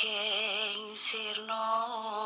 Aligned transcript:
que 0.00 0.72
insirnos. 0.88 2.19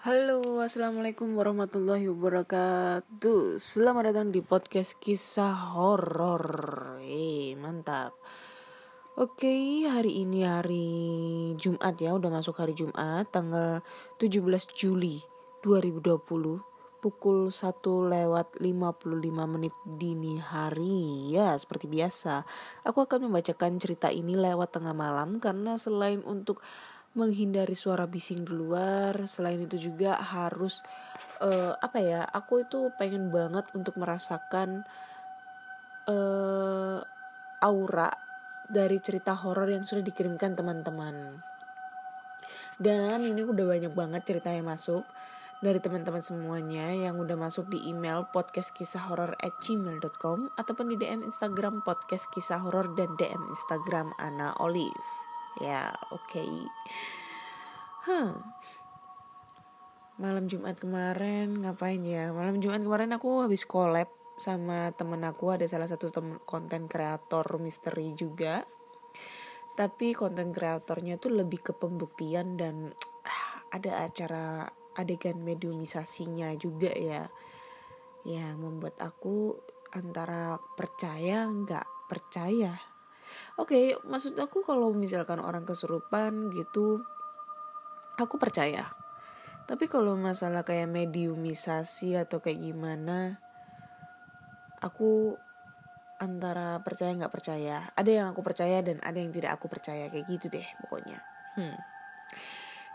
Halo, 0.00 0.64
assalamualaikum 0.64 1.36
warahmatullahi 1.36 2.08
wabarakatuh. 2.08 3.60
Selamat 3.60 4.08
datang 4.08 4.32
di 4.32 4.40
podcast 4.40 4.96
kisah 4.96 5.76
horor. 5.76 6.96
Eh, 7.04 7.52
mantap. 7.60 8.16
Oke, 9.20 9.84
hari 9.84 10.24
ini 10.24 10.40
hari 10.48 10.88
Jumat 11.60 12.00
ya, 12.00 12.16
udah 12.16 12.32
masuk 12.32 12.56
hari 12.56 12.72
Jumat, 12.72 13.28
tanggal 13.28 13.84
17 14.16 14.72
Juli 14.72 15.20
2020 15.60 16.64
pukul 17.04 17.52
1 17.52 17.84
lewat 17.84 18.56
55 18.56 19.04
menit 19.44 19.76
dini 19.84 20.40
hari. 20.40 21.28
Ya, 21.28 21.52
seperti 21.60 21.92
biasa, 21.92 22.48
aku 22.88 23.04
akan 23.04 23.28
membacakan 23.28 23.76
cerita 23.76 24.08
ini 24.08 24.32
lewat 24.32 24.80
tengah 24.80 24.96
malam 24.96 25.44
karena 25.44 25.76
selain 25.76 26.24
untuk 26.24 26.64
menghindari 27.14 27.74
suara 27.74 28.06
bising 28.06 28.46
di 28.46 28.54
luar, 28.54 29.26
selain 29.26 29.58
itu 29.62 29.76
juga 29.90 30.14
harus 30.18 30.82
eh, 31.42 31.74
apa 31.74 31.98
ya? 31.98 32.22
Aku 32.22 32.62
itu 32.62 32.90
pengen 32.94 33.34
banget 33.34 33.66
untuk 33.74 33.98
merasakan 33.98 34.86
eh 36.08 37.00
aura 37.60 38.08
dari 38.70 39.02
cerita 39.04 39.36
horor 39.36 39.68
yang 39.68 39.84
sudah 39.84 40.00
dikirimkan 40.06 40.56
teman-teman. 40.56 41.42
Dan 42.80 43.28
ini 43.28 43.44
udah 43.44 43.68
banyak 43.68 43.92
banget 43.92 44.24
cerita 44.24 44.48
yang 44.48 44.72
masuk 44.72 45.04
dari 45.60 45.76
teman-teman 45.76 46.24
semuanya 46.24 46.88
yang 46.96 47.20
udah 47.20 47.36
masuk 47.36 47.68
di 47.68 47.84
email 47.84 48.24
podcastkisahhoror@gmail.com 48.32 50.56
ataupun 50.56 50.88
di 50.88 50.96
DM 50.96 51.20
Instagram 51.28 51.84
podcast 51.84 52.32
kisah 52.32 52.64
horor 52.64 52.96
dan 52.96 53.12
DM 53.20 53.44
Instagram 53.52 54.16
Ana 54.16 54.56
Olive. 54.56 55.19
Ya, 55.60 55.92
oke. 56.08 56.44
Huh. 58.08 58.32
Malam 60.16 60.48
Jumat 60.48 60.80
kemarin 60.80 61.60
ngapain 61.60 62.00
ya? 62.00 62.32
Malam 62.32 62.64
Jumat 62.64 62.80
kemarin 62.80 63.12
aku 63.12 63.44
habis 63.44 63.68
collab 63.68 64.08
sama 64.40 64.88
temen 64.96 65.20
aku 65.20 65.52
ada 65.52 65.68
salah 65.68 65.84
satu 65.84 66.08
temen 66.08 66.40
konten 66.48 66.88
kreator 66.88 67.44
misteri 67.60 68.16
juga. 68.16 68.64
Tapi 69.76 70.16
konten 70.16 70.52
kreatornya 70.52 71.20
tuh 71.20 71.44
lebih 71.44 71.60
ke 71.60 71.72
pembuktian 71.76 72.56
dan 72.56 72.92
ada 73.76 74.08
acara 74.08 74.64
adegan 74.96 75.44
mediumisasinya 75.44 76.56
juga 76.56 76.92
ya. 76.96 77.28
Yang 78.24 78.56
membuat 78.56 78.96
aku 78.96 79.60
antara 79.92 80.56
percaya 80.72 81.44
nggak 81.44 82.08
percaya. 82.08 82.89
Oke, 83.60 83.96
maksud 84.08 84.38
aku 84.40 84.64
kalau 84.64 84.92
misalkan 84.96 85.40
orang 85.42 85.68
kesurupan 85.68 86.48
gitu, 86.54 87.00
aku 88.16 88.36
percaya. 88.40 88.92
Tapi 89.68 89.86
kalau 89.86 90.18
masalah 90.18 90.66
kayak 90.66 90.90
mediumisasi 90.90 92.18
atau 92.18 92.42
kayak 92.42 92.58
gimana, 92.58 93.38
aku 94.82 95.38
antara 96.20 96.80
percaya 96.84 97.16
nggak 97.16 97.32
percaya. 97.32 97.88
Ada 97.96 98.10
yang 98.10 98.26
aku 98.34 98.44
percaya 98.44 98.84
dan 98.84 99.00
ada 99.00 99.16
yang 99.16 99.32
tidak 99.32 99.56
aku 99.56 99.72
percaya 99.72 100.12
kayak 100.12 100.28
gitu 100.28 100.52
deh 100.52 100.66
pokoknya. 100.84 101.18
Hmm. 101.56 101.78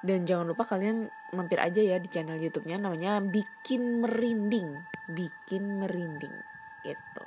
Dan 0.06 0.30
jangan 0.30 0.46
lupa 0.46 0.70
kalian 0.70 1.10
mampir 1.34 1.58
aja 1.58 1.82
ya 1.82 1.98
di 1.98 2.06
channel 2.14 2.38
YouTube-nya 2.38 2.78
namanya 2.78 3.18
Bikin 3.26 4.06
Merinding, 4.06 4.70
Bikin 5.10 5.82
Merinding 5.82 6.36
gitu. 6.86 7.26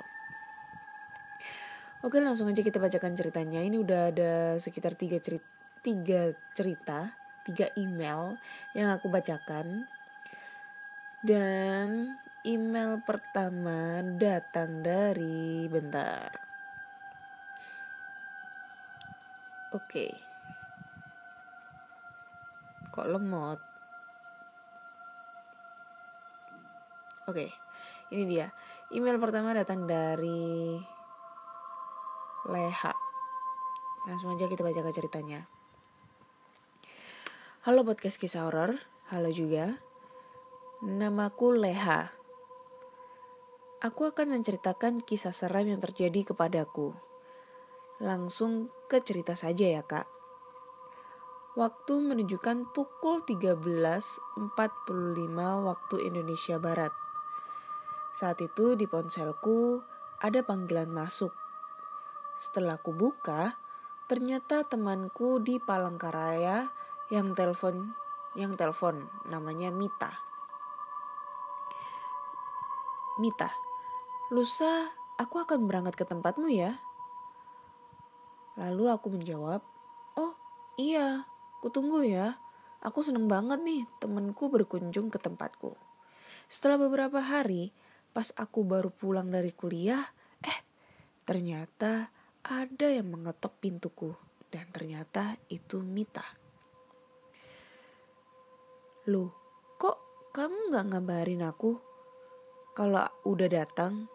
Oke 1.99 2.23
langsung 2.23 2.47
aja 2.47 2.63
kita 2.63 2.79
bacakan 2.79 3.11
ceritanya. 3.11 3.59
Ini 3.59 3.75
udah 3.75 4.01
ada 4.15 4.33
sekitar 4.55 4.95
tiga 4.95 5.19
cerita, 5.19 5.43
tiga 5.83 6.31
cerita, 6.55 7.11
tiga 7.43 7.67
email 7.75 8.39
yang 8.71 8.95
aku 8.95 9.11
bacakan. 9.11 9.83
Dan 11.19 12.15
email 12.47 13.03
pertama 13.03 13.99
datang 14.15 14.79
dari 14.79 15.67
bentar. 15.67 16.31
Oke. 19.75 20.15
Kok 22.95 23.07
lemot? 23.11 23.59
Oke, 27.27 27.51
ini 28.09 28.23
dia. 28.23 28.47
Email 28.89 29.19
pertama 29.19 29.51
datang 29.51 29.85
dari 29.85 30.79
Leha. 32.49 32.97
Langsung 34.09 34.33
aja 34.33 34.49
kita 34.49 34.65
baca 34.65 34.89
ceritanya. 34.89 35.45
Halo 37.61 37.85
podcast 37.85 38.17
kisah 38.17 38.49
horor, 38.49 38.81
halo 39.13 39.29
juga. 39.29 39.77
Namaku 40.81 41.53
Leha. 41.61 42.09
Aku 43.85 44.09
akan 44.09 44.33
menceritakan 44.33 45.05
kisah 45.05 45.29
seram 45.29 45.69
yang 45.69 45.77
terjadi 45.77 46.33
kepadaku. 46.33 46.97
Langsung 48.01 48.73
ke 48.89 48.97
cerita 49.05 49.37
saja 49.37 49.69
ya 49.69 49.85
kak. 49.85 50.09
Waktu 51.53 51.93
menunjukkan 52.01 52.73
pukul 52.73 53.21
13.45 53.29 54.57
waktu 55.69 55.95
Indonesia 56.01 56.57
Barat. 56.57 56.93
Saat 58.17 58.41
itu 58.41 58.73
di 58.73 58.89
ponselku 58.89 59.83
ada 60.23 60.41
panggilan 60.41 60.89
masuk 60.89 61.48
setelah 62.39 62.79
aku 62.79 62.95
buka, 62.95 63.59
ternyata 64.07 64.63
temanku 64.63 65.43
di 65.43 65.59
Palangkaraya 65.59 66.71
yang 67.11 67.35
telepon 67.35 67.91
yang 68.39 68.55
telepon 68.55 69.11
namanya 69.27 69.69
Mita. 69.75 70.15
Mita, 73.19 73.51
lusa 74.31 74.87
aku 75.19 75.43
akan 75.43 75.67
berangkat 75.67 75.99
ke 75.99 76.05
tempatmu 76.07 76.47
ya. 76.47 76.79
Lalu 78.55 78.87
aku 78.87 79.11
menjawab, 79.11 79.59
oh 80.15 80.33
iya, 80.79 81.27
kutunggu 81.59 82.07
ya. 82.07 82.39
Aku 82.79 83.03
seneng 83.03 83.27
banget 83.27 83.59
nih 83.59 83.83
temenku 83.99 84.47
berkunjung 84.47 85.11
ke 85.11 85.19
tempatku. 85.19 85.75
Setelah 86.47 86.79
beberapa 86.87 87.19
hari, 87.19 87.75
pas 88.15 88.31
aku 88.39 88.63
baru 88.63 88.87
pulang 88.87 89.27
dari 89.27 89.51
kuliah, 89.51 90.07
eh 90.39 90.59
ternyata 91.27 92.07
ada 92.49 92.89
yang 92.89 93.13
mengetok 93.13 93.61
pintuku 93.61 94.09
dan 94.49 94.65
ternyata 94.73 95.37
itu 95.53 95.85
Mita. 95.85 96.25
Loh, 99.05 99.29
kok 99.77 100.01
kamu 100.33 100.73
gak 100.73 100.89
ngabarin 100.89 101.45
aku 101.45 101.77
kalau 102.73 103.05
udah 103.21 103.49
datang? 103.53 104.09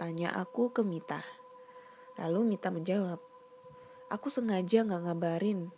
Tanya 0.00 0.40
aku 0.40 0.72
ke 0.72 0.80
Mita. 0.80 1.20
Lalu 2.16 2.56
Mita 2.56 2.72
menjawab, 2.72 3.20
aku 4.08 4.32
sengaja 4.32 4.88
gak 4.88 5.04
ngabarin. 5.04 5.68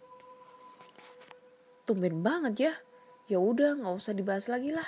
Tumben 1.83 2.23
banget 2.23 2.55
ya. 2.71 2.75
Ya 3.27 3.43
udah, 3.43 3.75
nggak 3.75 3.95
usah 3.95 4.15
dibahas 4.15 4.47
lagi 4.47 4.71
lah. 4.71 4.87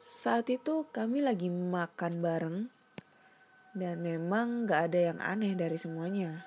Saat 0.00 0.48
itu 0.48 0.88
kami 0.88 1.20
lagi 1.20 1.52
makan 1.52 2.24
bareng 2.24 2.73
dan 3.74 4.00
memang 4.00 4.70
gak 4.70 4.90
ada 4.90 5.12
yang 5.12 5.18
aneh 5.18 5.58
dari 5.58 5.74
semuanya. 5.74 6.46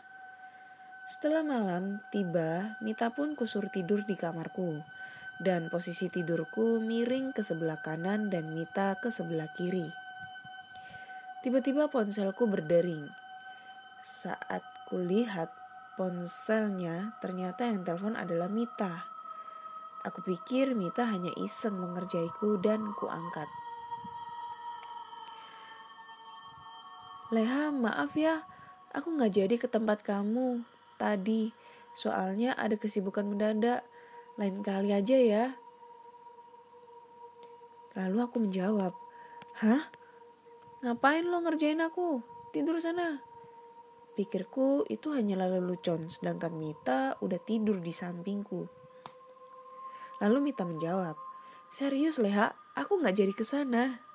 Setelah 1.07 1.43
malam 1.43 2.03
tiba, 2.11 2.75
Mita 2.83 3.11
pun 3.11 3.35
kusur 3.35 3.71
tidur 3.71 4.03
di 4.03 4.19
kamarku. 4.19 4.83
Dan 5.37 5.69
posisi 5.69 6.09
tidurku 6.09 6.81
miring 6.81 7.29
ke 7.31 7.45
sebelah 7.45 7.79
kanan 7.79 8.27
dan 8.27 8.51
Mita 8.51 8.97
ke 8.97 9.13
sebelah 9.13 9.47
kiri. 9.53 9.87
Tiba-tiba 11.45 11.87
ponselku 11.87 12.49
berdering. 12.49 13.07
Saat 14.01 14.65
kulihat, 14.89 15.47
ponselnya, 15.95 17.15
ternyata 17.21 17.69
yang 17.69 17.85
telepon 17.85 18.17
adalah 18.17 18.49
Mita. 18.51 19.07
Aku 20.03 20.23
pikir 20.23 20.75
Mita 20.75 21.07
hanya 21.07 21.31
iseng 21.39 21.77
mengerjaiku 21.79 22.59
dan 22.59 22.83
kuangkat. 22.97 23.47
Leha, 27.27 27.75
maaf 27.75 28.15
ya, 28.15 28.47
aku 28.95 29.19
nggak 29.19 29.35
jadi 29.35 29.55
ke 29.59 29.67
tempat 29.67 29.99
kamu 29.99 30.63
tadi. 30.95 31.51
Soalnya 31.91 32.55
ada 32.55 32.79
kesibukan 32.79 33.27
mendadak. 33.27 33.83
Lain 34.37 34.61
kali 34.61 34.93
aja 34.93 35.17
ya. 35.17 35.45
Lalu 37.97 38.17
aku 38.21 38.37
menjawab, 38.37 38.93
Hah? 39.57 39.89
Ngapain 40.85 41.25
lo 41.25 41.41
ngerjain 41.41 41.81
aku? 41.81 42.21
Tidur 42.53 42.77
sana. 42.77 43.19
Pikirku 44.13 44.85
itu 44.87 45.13
hanyalah 45.13 45.57
lelucon, 45.57 46.07
sedangkan 46.07 46.53
Mita 46.53 47.17
udah 47.19 47.41
tidur 47.41 47.81
di 47.81 47.89
sampingku. 47.89 48.69
Lalu 50.21 50.37
Mita 50.49 50.63
menjawab, 50.65 51.17
Serius 51.73 52.21
Leha, 52.21 52.53
aku 52.77 53.01
gak 53.01 53.17
jadi 53.17 53.33
ke 53.33 53.41
sana. 53.41 54.06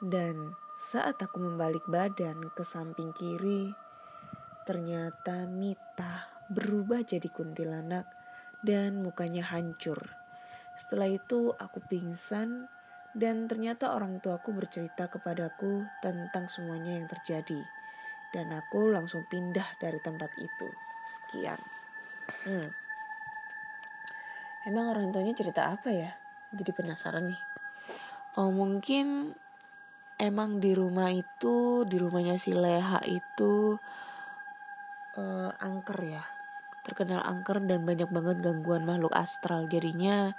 Dan 0.00 0.56
saat 0.72 1.20
aku 1.20 1.44
membalik 1.44 1.84
badan 1.84 2.48
ke 2.56 2.64
samping 2.64 3.12
kiri, 3.12 3.68
ternyata 4.64 5.44
Mita 5.44 6.40
berubah 6.48 7.04
jadi 7.04 7.28
kuntilanak 7.28 8.08
dan 8.64 9.04
mukanya 9.04 9.44
hancur. 9.44 10.00
Setelah 10.80 11.12
itu 11.12 11.52
aku 11.52 11.84
pingsan 11.84 12.64
dan 13.12 13.44
ternyata 13.44 13.92
orang 13.92 14.24
tuaku 14.24 14.56
bercerita 14.56 15.12
kepadaku 15.12 15.84
tentang 16.00 16.48
semuanya 16.48 16.96
yang 16.96 17.04
terjadi. 17.04 17.60
Dan 18.32 18.54
aku 18.54 18.88
langsung 18.94 19.26
pindah 19.28 19.76
dari 19.82 20.00
tempat 20.00 20.30
itu. 20.40 20.68
Sekian. 21.04 21.60
Hmm. 22.46 22.70
Emang 24.64 24.94
orang 24.94 25.10
tuanya 25.10 25.34
cerita 25.36 25.74
apa 25.74 25.90
ya? 25.92 26.14
Jadi 26.54 26.70
penasaran 26.72 27.28
nih. 27.28 27.40
Oh 28.38 28.54
mungkin 28.54 29.34
emang 30.20 30.60
di 30.60 30.76
rumah 30.76 31.08
itu, 31.08 31.88
di 31.88 31.96
rumahnya 31.96 32.36
si 32.36 32.52
Leha 32.52 33.00
itu 33.08 33.80
uh, 35.16 35.50
angker 35.56 35.98
ya. 36.04 36.22
Terkenal 36.84 37.24
angker 37.24 37.64
dan 37.64 37.88
banyak 37.88 38.12
banget 38.12 38.44
gangguan 38.44 38.84
makhluk 38.84 39.16
astral. 39.16 39.64
Jadinya 39.72 40.36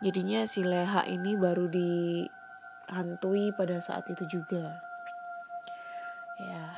Jadinya 0.00 0.48
si 0.48 0.64
Leha 0.64 1.04
ini 1.04 1.36
baru 1.36 1.68
dihantui 1.68 3.52
pada 3.52 3.84
saat 3.84 4.08
itu 4.08 4.24
juga. 4.24 4.80
Ya, 6.40 6.72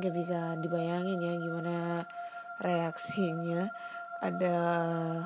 gak 0.00 0.16
bisa 0.16 0.56
dibayangin 0.56 1.20
ya 1.20 1.36
gimana 1.36 2.08
reaksinya. 2.64 3.68
Ada 4.24 4.56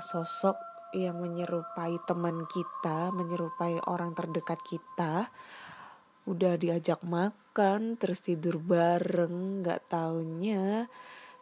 sosok 0.02 0.58
yang 0.90 1.22
menyerupai 1.22 2.02
teman 2.02 2.50
kita, 2.50 3.14
menyerupai 3.14 3.78
orang 3.86 4.10
terdekat 4.10 4.58
kita. 4.66 5.30
Udah 6.28 6.60
diajak 6.60 7.00
makan, 7.06 7.96
terus 7.96 8.20
tidur 8.20 8.60
bareng, 8.60 9.64
gak 9.64 9.88
taunya 9.88 10.88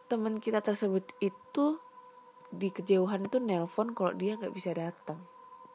teman 0.09 0.41
kita 0.41 0.65
tersebut 0.65 1.05
itu 1.21 1.77
di 2.49 2.73
kejauhan 2.73 3.29
itu 3.29 3.37
nelpon 3.37 3.93
kalau 3.93 4.09
dia 4.17 4.33
nggak 4.41 4.57
bisa 4.57 4.73
datang 4.73 5.21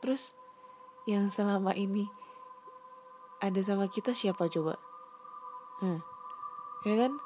Terus 0.05 0.37
yang 1.09 1.33
selama 1.33 1.73
ini 1.73 2.05
ada 3.41 3.57
sama 3.65 3.89
kita 3.89 4.13
siapa 4.13 4.53
coba? 4.53 4.77
Hmm. 5.81 6.05
Ya 6.85 7.09
kan? 7.09 7.17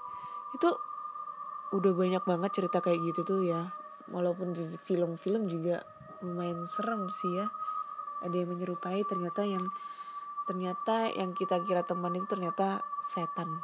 Itu 0.54 0.78
udah 1.74 1.92
banyak 1.98 2.22
banget 2.22 2.54
cerita 2.54 2.78
kayak 2.78 3.02
gitu 3.10 3.26
tuh 3.26 3.40
ya. 3.50 3.74
Walaupun 4.14 4.54
di 4.54 4.62
film-film 4.86 5.50
juga 5.50 5.82
lumayan 6.22 6.62
serem 6.70 7.10
sih 7.10 7.42
ya. 7.42 7.50
Ada 8.22 8.46
yang 8.46 8.54
menyerupai 8.54 9.02
ternyata 9.10 9.42
yang 9.42 9.66
ternyata 10.48 11.12
yang 11.12 11.36
kita 11.36 11.60
kira 11.68 11.84
teman 11.84 12.16
itu 12.16 12.24
ternyata 12.24 12.80
setan. 13.04 13.60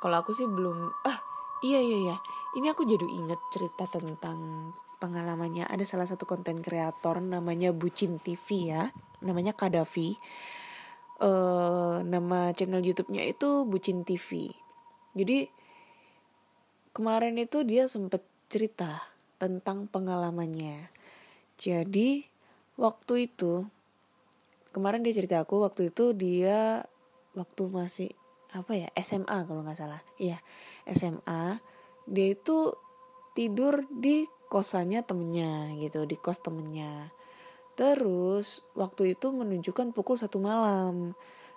Kalau 0.00 0.16
aku 0.24 0.32
sih 0.32 0.48
belum 0.48 0.88
ah 1.04 1.20
iya 1.60 1.84
iya 1.84 1.98
iya. 2.08 2.16
Ini 2.56 2.72
aku 2.72 2.88
jadi 2.88 3.04
inget 3.04 3.40
cerita 3.52 3.84
tentang 3.84 4.72
pengalamannya 4.96 5.68
ada 5.68 5.84
salah 5.84 6.08
satu 6.08 6.24
konten 6.24 6.64
kreator 6.64 7.20
namanya 7.20 7.72
Bucin 7.76 8.16
TV 8.16 8.72
ya 8.72 8.88
namanya 9.20 9.52
Kadafi 9.52 10.16
uh, 11.20 12.00
nama 12.00 12.52
channel 12.56 12.80
YouTube-nya 12.80 13.24
itu 13.28 13.68
Bucin 13.68 14.02
TV 14.08 14.52
jadi 15.12 15.52
kemarin 16.96 17.36
itu 17.36 17.60
dia 17.64 17.88
sempet 17.88 18.24
cerita 18.48 19.04
tentang 19.36 19.84
pengalamannya 19.88 20.88
jadi 21.60 22.24
waktu 22.80 23.28
itu 23.28 23.68
kemarin 24.76 25.00
dia 25.00 25.16
cerita 25.16 25.40
aku 25.40 25.64
waktu 25.64 25.88
itu 25.88 26.12
dia 26.12 26.84
waktu 27.32 27.62
masih 27.72 28.12
apa 28.52 28.76
ya 28.76 28.88
SMA 29.00 29.48
kalau 29.48 29.64
nggak 29.64 29.80
salah. 29.80 30.04
Iya 30.20 30.36
SMA 30.84 31.56
dia 32.04 32.26
itu 32.36 32.76
tidur 33.32 33.88
di 33.88 34.28
kosannya 34.52 35.00
temennya 35.00 35.72
gitu 35.80 36.04
di 36.04 36.20
kos 36.20 36.44
temennya. 36.44 37.08
Terus 37.76 38.64
waktu 38.76 39.16
itu 39.16 39.32
menunjukkan 39.32 39.96
pukul 39.96 40.20
satu 40.20 40.40
malam. 40.40 41.16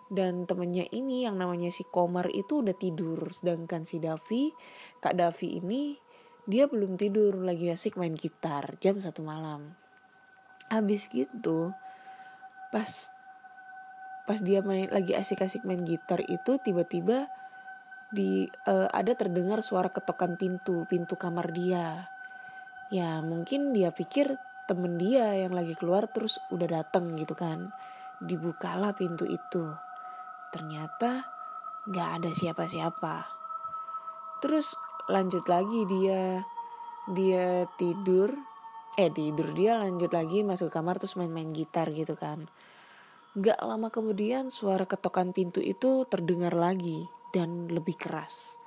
Dan 0.09 0.49
temennya 0.49 0.89
ini 0.89 1.29
yang 1.29 1.37
namanya 1.37 1.69
si 1.69 1.85
Komar 1.85 2.33
itu 2.33 2.65
udah 2.65 2.73
tidur. 2.73 3.29
Sedangkan 3.29 3.85
si 3.85 4.01
Davi 4.01 4.49
kak 4.97 5.13
Davi 5.15 5.61
ini 5.61 5.95
dia 6.49 6.65
belum 6.65 6.97
tidur. 6.97 7.39
Lagi 7.39 7.69
asik 7.69 7.95
main 7.95 8.17
gitar 8.17 8.79
jam 8.81 8.97
satu 8.97 9.21
malam. 9.21 9.77
Habis 10.73 11.07
gitu 11.13 11.71
pas 12.69 13.11
pas 14.29 14.37
dia 14.37 14.61
main 14.61 14.85
lagi 14.93 15.17
asik-asik 15.17 15.65
main 15.65 15.81
gitar 15.81 16.21
itu 16.29 16.61
tiba-tiba 16.61 17.33
di 18.13 18.45
uh, 18.69 18.85
ada 18.89 19.17
terdengar 19.17 19.65
suara 19.65 19.89
ketokan 19.89 20.37
pintu 20.37 20.85
pintu 20.85 21.17
kamar 21.17 21.49
dia. 21.49 22.13
Ya 22.93 23.25
mungkin 23.25 23.73
dia 23.73 23.89
pikir 23.89 24.37
temen 24.69 25.01
dia 25.01 25.33
yang 25.33 25.57
lagi 25.57 25.73
keluar 25.73 26.05
terus 26.13 26.37
udah 26.53 26.69
dateng 26.69 27.17
gitu 27.17 27.33
kan. 27.33 27.73
Dibukalah 28.21 28.93
pintu 28.93 29.25
itu. 29.25 29.65
Ternyata 30.53 31.25
nggak 31.89 32.09
ada 32.21 32.29
siapa-siapa. 32.29 33.25
Terus 34.45 34.77
lanjut 35.09 35.45
lagi 35.49 35.89
dia 35.89 36.45
dia 37.13 37.65
tidur. 37.81 38.33
Eh 38.93 39.09
tidur 39.09 39.57
dia 39.57 39.73
lanjut 39.73 40.13
lagi 40.13 40.45
masuk 40.45 40.69
kamar 40.69 41.01
terus 41.01 41.17
main-main 41.17 41.49
gitar 41.49 41.89
gitu 41.93 42.13
kan 42.13 42.45
nggak 43.39 43.63
lama 43.63 43.87
kemudian 43.87 44.51
suara 44.51 44.83
ketokan 44.83 45.31
pintu 45.31 45.63
itu 45.63 46.03
terdengar 46.11 46.51
lagi 46.51 47.07
dan 47.31 47.71
lebih 47.71 47.95
keras. 47.95 48.59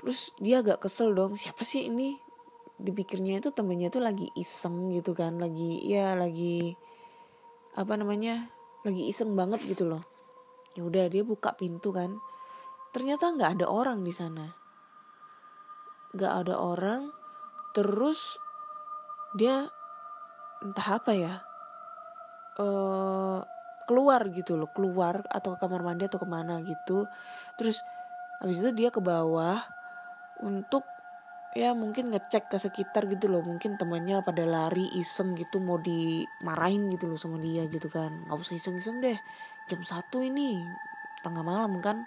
Terus 0.00 0.32
dia 0.40 0.64
agak 0.64 0.88
kesel 0.88 1.12
dong 1.12 1.36
siapa 1.36 1.60
sih 1.60 1.92
ini? 1.92 2.16
Dipikirnya 2.80 3.38
itu 3.38 3.52
temennya 3.52 3.92
tuh 3.92 4.00
lagi 4.00 4.32
iseng 4.32 4.88
gitu 4.90 5.12
kan 5.12 5.36
lagi 5.38 5.78
ya 5.84 6.16
lagi 6.16 6.74
apa 7.76 7.94
namanya 8.00 8.48
lagi 8.82 9.12
iseng 9.12 9.36
banget 9.36 9.60
gitu 9.68 9.92
loh. 9.92 10.02
Ya 10.72 10.88
udah 10.88 11.12
dia 11.12 11.20
buka 11.20 11.52
pintu 11.52 11.92
kan. 11.92 12.16
Ternyata 12.96 13.28
nggak 13.28 13.60
ada 13.60 13.66
orang 13.68 14.00
di 14.00 14.10
sana. 14.16 14.56
Nggak 16.16 16.32
ada 16.48 16.54
orang 16.56 17.12
terus 17.76 18.40
dia 19.36 19.68
entah 20.64 20.88
apa 20.96 21.12
ya 21.12 21.34
uh, 22.58 23.40
keluar 23.84 24.24
gitu 24.30 24.56
loh 24.56 24.70
keluar 24.70 25.26
atau 25.28 25.54
ke 25.54 25.58
kamar 25.60 25.82
mandi 25.84 26.08
atau 26.08 26.18
ke 26.22 26.28
mana 26.28 26.62
gitu. 26.64 27.06
Terus 27.58 27.82
habis 28.40 28.58
itu 28.62 28.70
dia 28.74 28.88
ke 28.88 28.98
bawah 28.98 29.62
untuk 30.42 30.86
ya 31.52 31.76
mungkin 31.76 32.08
ngecek 32.10 32.48
ke 32.48 32.56
sekitar 32.56 33.06
gitu 33.10 33.28
loh. 33.28 33.44
Mungkin 33.44 33.76
temannya 33.76 34.24
pada 34.24 34.46
lari 34.48 34.88
iseng 34.96 35.36
gitu 35.36 35.60
mau 35.60 35.78
dimarahin 35.78 36.88
gitu 36.94 37.10
loh 37.10 37.18
sama 37.18 37.36
dia 37.42 37.66
gitu 37.68 37.92
kan. 37.92 38.24
Nggak 38.26 38.40
usah 38.40 38.56
iseng-iseng 38.56 39.02
deh 39.02 39.18
jam 39.70 39.80
satu 39.84 40.22
ini 40.22 40.62
tengah 41.20 41.44
malam 41.44 41.78
kan. 41.84 42.06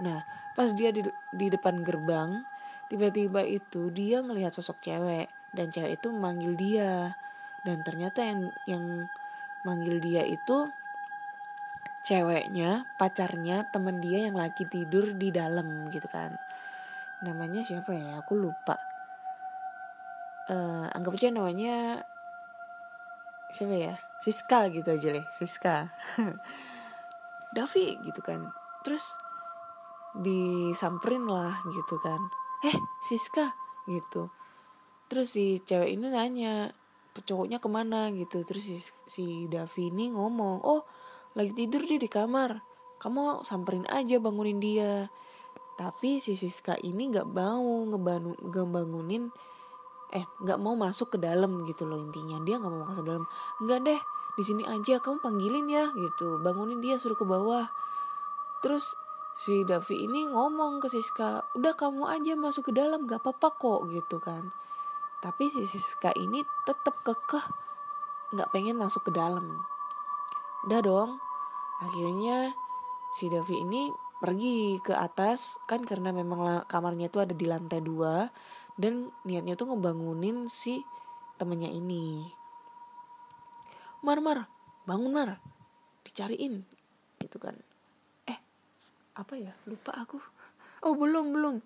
Nah 0.00 0.22
pas 0.54 0.70
dia 0.74 0.90
di, 0.90 1.04
di 1.34 1.46
depan 1.50 1.82
gerbang 1.82 2.42
tiba-tiba 2.88 3.44
itu 3.44 3.92
dia 3.92 4.22
ngelihat 4.22 4.54
sosok 4.54 4.80
cewek. 4.84 5.28
Dan 5.48 5.72
cewek 5.72 5.96
itu 5.98 6.12
memanggil 6.12 6.52
dia. 6.54 7.16
Dan 7.64 7.82
ternyata 7.82 8.22
yang 8.22 8.52
yang 8.68 8.84
manggil 9.66 9.98
dia 9.98 10.22
itu 10.22 10.70
ceweknya 12.06 12.88
pacarnya 12.96 13.68
temen 13.68 14.00
dia 14.00 14.30
yang 14.30 14.36
lagi 14.38 14.64
tidur 14.64 15.12
di 15.12 15.28
dalam 15.28 15.92
gitu 15.92 16.08
kan. 16.08 16.32
Namanya 17.20 17.66
siapa 17.66 17.92
ya? 17.92 18.22
Aku 18.22 18.38
lupa. 18.38 18.78
Uh, 20.48 20.88
anggap 20.96 21.20
aja 21.20 21.28
namanya 21.28 22.00
siapa 23.52 23.76
ya? 23.76 23.94
Siska 24.18 24.72
gitu 24.72 24.88
aja 24.96 25.08
deh 25.14 25.26
Siska. 25.36 25.92
Davi 27.56 28.00
gitu 28.06 28.20
kan. 28.24 28.48
Terus 28.86 29.04
disamperin 30.16 31.28
lah 31.28 31.60
gitu 31.68 32.00
kan. 32.00 32.18
Eh 32.64 32.76
Siska 33.04 33.52
gitu. 33.84 34.32
Terus 35.12 35.36
si 35.36 35.60
cewek 35.64 35.96
ini 35.96 36.08
nanya 36.08 36.72
cowoknya 37.24 37.58
ke 37.62 37.68
mana 37.70 38.10
gitu. 38.14 38.42
Terus 38.42 38.64
si, 38.66 38.76
si 39.06 39.26
Davi 39.50 39.90
ini 39.90 40.12
ngomong 40.12 40.62
oh 40.62 40.82
lagi 41.34 41.54
tidur 41.54 41.82
dia 41.82 41.98
di 41.98 42.10
kamar. 42.10 42.62
Kamu 42.98 43.46
samperin 43.46 43.86
aja 43.90 44.18
bangunin 44.18 44.58
dia. 44.58 45.08
Tapi 45.78 46.18
si 46.18 46.34
Siska 46.34 46.74
ini 46.82 47.14
nggak 47.14 47.30
mau 47.30 47.86
ngebanu 47.86 48.34
eh 50.08 50.24
nggak 50.24 50.58
mau 50.58 50.72
masuk 50.72 51.14
ke 51.14 51.18
dalam 51.20 51.62
gitu 51.68 51.86
loh 51.86 52.02
intinya. 52.02 52.42
Dia 52.42 52.58
nggak 52.58 52.72
mau 52.72 52.82
masuk 52.82 53.06
ke 53.06 53.08
dalam. 53.08 53.24
Nggak 53.62 53.78
deh 53.86 54.00
di 54.38 54.42
sini 54.42 54.62
aja 54.66 54.98
kamu 54.98 55.18
panggilin 55.22 55.66
ya 55.70 55.90
gitu. 55.94 56.42
Bangunin 56.42 56.82
dia 56.82 56.98
suruh 56.98 57.14
ke 57.14 57.22
bawah. 57.22 57.70
Terus 58.58 58.90
si 59.38 59.62
Davi 59.62 60.02
ini 60.02 60.26
ngomong 60.26 60.82
ke 60.82 60.90
Siska 60.90 61.46
udah 61.54 61.74
kamu 61.78 62.10
aja 62.10 62.34
masuk 62.34 62.68
ke 62.68 62.72
dalam 62.74 63.06
gak 63.06 63.22
apa-apa 63.22 63.54
kok 63.54 63.80
gitu 63.86 64.18
kan 64.18 64.50
tapi 65.18 65.50
si 65.50 65.66
Siska 65.66 66.14
ini 66.14 66.42
tetap 66.64 67.02
kekeh 67.02 67.44
nggak 68.34 68.50
pengen 68.52 68.76
masuk 68.78 69.08
ke 69.08 69.12
dalam. 69.14 69.62
Udah 70.68 70.80
dong 70.84 71.10
akhirnya 71.82 72.52
si 73.16 73.30
Davi 73.30 73.62
ini 73.62 73.88
pergi 74.18 74.82
ke 74.82 74.94
atas 74.94 75.62
kan 75.70 75.86
karena 75.86 76.10
memang 76.10 76.66
kamarnya 76.66 77.08
tuh 77.08 77.22
ada 77.22 77.34
di 77.34 77.46
lantai 77.46 77.78
dua 77.78 78.26
dan 78.74 79.10
niatnya 79.22 79.54
tuh 79.54 79.74
ngebangunin 79.74 80.50
si 80.50 80.82
temennya 81.38 81.70
ini. 81.70 82.28
Mar 84.02 84.22
mar 84.22 84.46
bangun 84.86 85.12
mar 85.14 85.38
dicariin 86.06 86.62
gitu 87.18 87.38
kan. 87.42 87.58
Apa 89.18 89.34
ya? 89.34 89.50
Lupa 89.66 89.90
aku. 89.98 90.22
Oh 90.86 90.94
belum 90.94 91.34
belum 91.34 91.58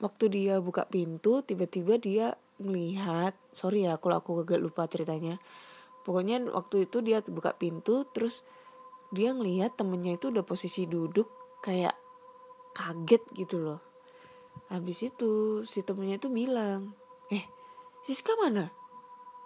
waktu 0.00 0.24
dia 0.32 0.58
buka 0.58 0.88
pintu 0.88 1.44
tiba-tiba 1.44 2.00
dia 2.00 2.26
ngelihat 2.60 3.36
sorry 3.52 3.88
ya 3.88 3.96
kalau 4.00 4.20
aku 4.20 4.44
agak 4.44 4.60
lupa 4.60 4.88
ceritanya. 4.88 5.40
Pokoknya 6.00 6.40
waktu 6.48 6.88
itu 6.88 7.04
dia 7.04 7.20
buka 7.24 7.56
pintu 7.56 8.08
terus 8.12 8.42
dia 9.12 9.36
ngelihat 9.36 9.76
temennya 9.76 10.16
itu 10.16 10.32
udah 10.32 10.44
posisi 10.44 10.88
duduk 10.88 11.28
kayak 11.60 11.94
kaget 12.72 13.22
gitu 13.36 13.60
loh. 13.60 13.80
Habis 14.72 15.12
itu 15.12 15.62
si 15.68 15.84
temennya 15.84 16.16
itu 16.16 16.32
bilang 16.32 16.96
eh 17.28 17.44
Siska 18.00 18.32
mana? 18.40 18.72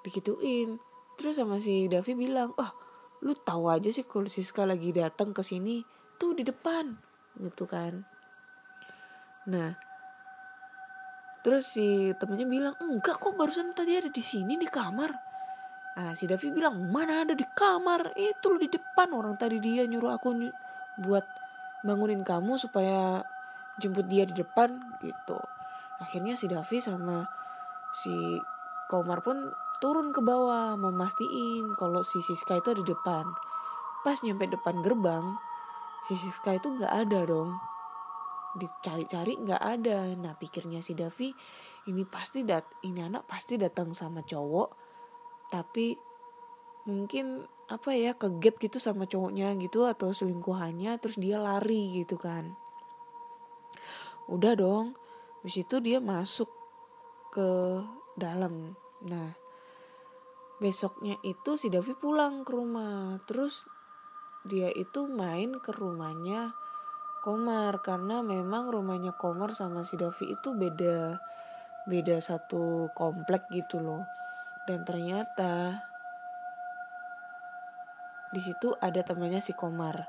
Dikituin 0.07 0.79
terus 1.19 1.39
sama 1.39 1.59
si 1.59 1.91
Davi 1.91 2.15
bilang 2.15 2.55
oh 2.55 2.73
lu 3.25 3.35
tahu 3.35 3.71
aja 3.71 3.91
sih 3.91 4.07
kalau 4.07 4.31
Siska 4.31 4.63
lagi 4.67 4.95
datang 4.95 5.35
ke 5.35 5.43
sini 5.43 5.83
tuh 6.19 6.39
di 6.39 6.47
depan 6.47 6.95
gitu 7.43 7.67
kan. 7.67 8.07
Nah 9.51 9.84
terus 11.45 11.69
si 11.69 12.17
temennya 12.17 12.49
bilang 12.49 12.75
enggak 12.81 13.21
kok 13.21 13.37
barusan 13.37 13.77
tadi 13.77 14.01
ada 14.01 14.09
di 14.09 14.25
sini 14.25 14.57
di 14.57 14.65
kamar. 14.65 15.13
Nah 15.95 16.17
si 16.17 16.25
Davi 16.25 16.49
bilang 16.49 16.81
mana 16.89 17.23
ada 17.29 17.37
di 17.37 17.45
kamar? 17.45 18.17
Itu 18.17 18.57
lo 18.57 18.59
di 18.59 18.73
depan. 18.73 19.13
Orang 19.13 19.37
tadi 19.37 19.61
dia 19.61 19.85
nyuruh 19.85 20.17
aku 20.17 20.33
ny 20.33 20.49
buat 20.97 21.29
bangunin 21.85 22.25
kamu 22.25 22.57
supaya 22.57 23.21
jemput 23.77 24.09
dia 24.09 24.25
di 24.25 24.33
depan 24.33 24.73
gitu. 25.05 25.37
Akhirnya 26.01 26.35
si 26.35 26.49
Davi 26.49 26.81
sama 26.81 27.29
si 27.93 28.41
Komar 28.89 29.21
pun 29.21 29.53
turun 29.85 30.17
ke 30.17 30.25
bawah 30.25 30.81
memastiin 30.81 31.77
kalau 31.77 32.01
si 32.01 32.25
Siska 32.25 32.57
itu 32.57 32.73
ada 32.73 32.81
di 32.81 32.89
depan. 32.89 33.25
Pas 34.01 34.17
nyampe 34.25 34.49
depan 34.49 34.81
gerbang 34.81 35.25
si 36.09 36.17
Siska 36.17 36.57
itu 36.57 36.73
nggak 36.73 36.93
ada 36.93 37.29
dong 37.29 37.74
dicari-cari 38.55 39.39
nggak 39.39 39.63
ada. 39.63 40.15
Nah 40.15 40.35
pikirnya 40.39 40.81
si 40.81 40.95
Davi 40.95 41.35
ini 41.91 42.03
pasti 42.07 42.47
dat 42.47 42.65
ini 42.87 43.03
anak 43.03 43.27
pasti 43.29 43.61
datang 43.61 43.93
sama 43.93 44.25
cowok 44.25 44.69
tapi 45.53 45.95
mungkin 46.89 47.45
apa 47.69 47.97
ya 47.97 48.13
ke 48.13 48.29
gap 48.41 48.61
gitu 48.61 48.77
sama 48.77 49.09
cowoknya 49.09 49.57
gitu 49.57 49.89
atau 49.89 50.13
selingkuhannya 50.13 51.01
terus 51.01 51.17
dia 51.17 51.41
lari 51.41 52.01
gitu 52.03 52.21
kan. 52.21 52.57
Udah 54.29 54.57
dong 54.57 54.97
habis 55.41 55.61
itu 55.61 55.77
dia 55.81 56.01
masuk 56.01 56.49
ke 57.33 57.81
dalam. 58.17 58.77
Nah 59.05 59.37
besoknya 60.63 61.19
itu 61.27 61.57
si 61.61 61.69
Davi 61.69 61.93
pulang 61.97 62.47
ke 62.47 62.53
rumah. 62.53 63.21
Terus 63.25 63.65
dia 64.45 64.69
itu 64.73 65.09
main 65.09 65.57
ke 65.61 65.73
rumahnya 65.73 66.64
Komar 67.25 67.81
karena 67.81 68.21
memang 68.21 68.69
rumahnya 68.69 69.17
Komar 69.17 69.57
sama 69.57 69.81
si 69.81 69.97
Davi 69.97 70.37
itu 70.37 70.53
beda 70.53 71.17
beda 71.89 72.21
satu 72.21 72.93
komplek 72.93 73.49
gitu 73.49 73.81
loh. 73.81 74.05
Dan 74.69 74.85
ternyata 74.85 75.81
di 78.29 78.45
situ 78.45 78.77
ada 78.77 79.01
temannya 79.01 79.41
si 79.41 79.57
Komar. 79.57 80.05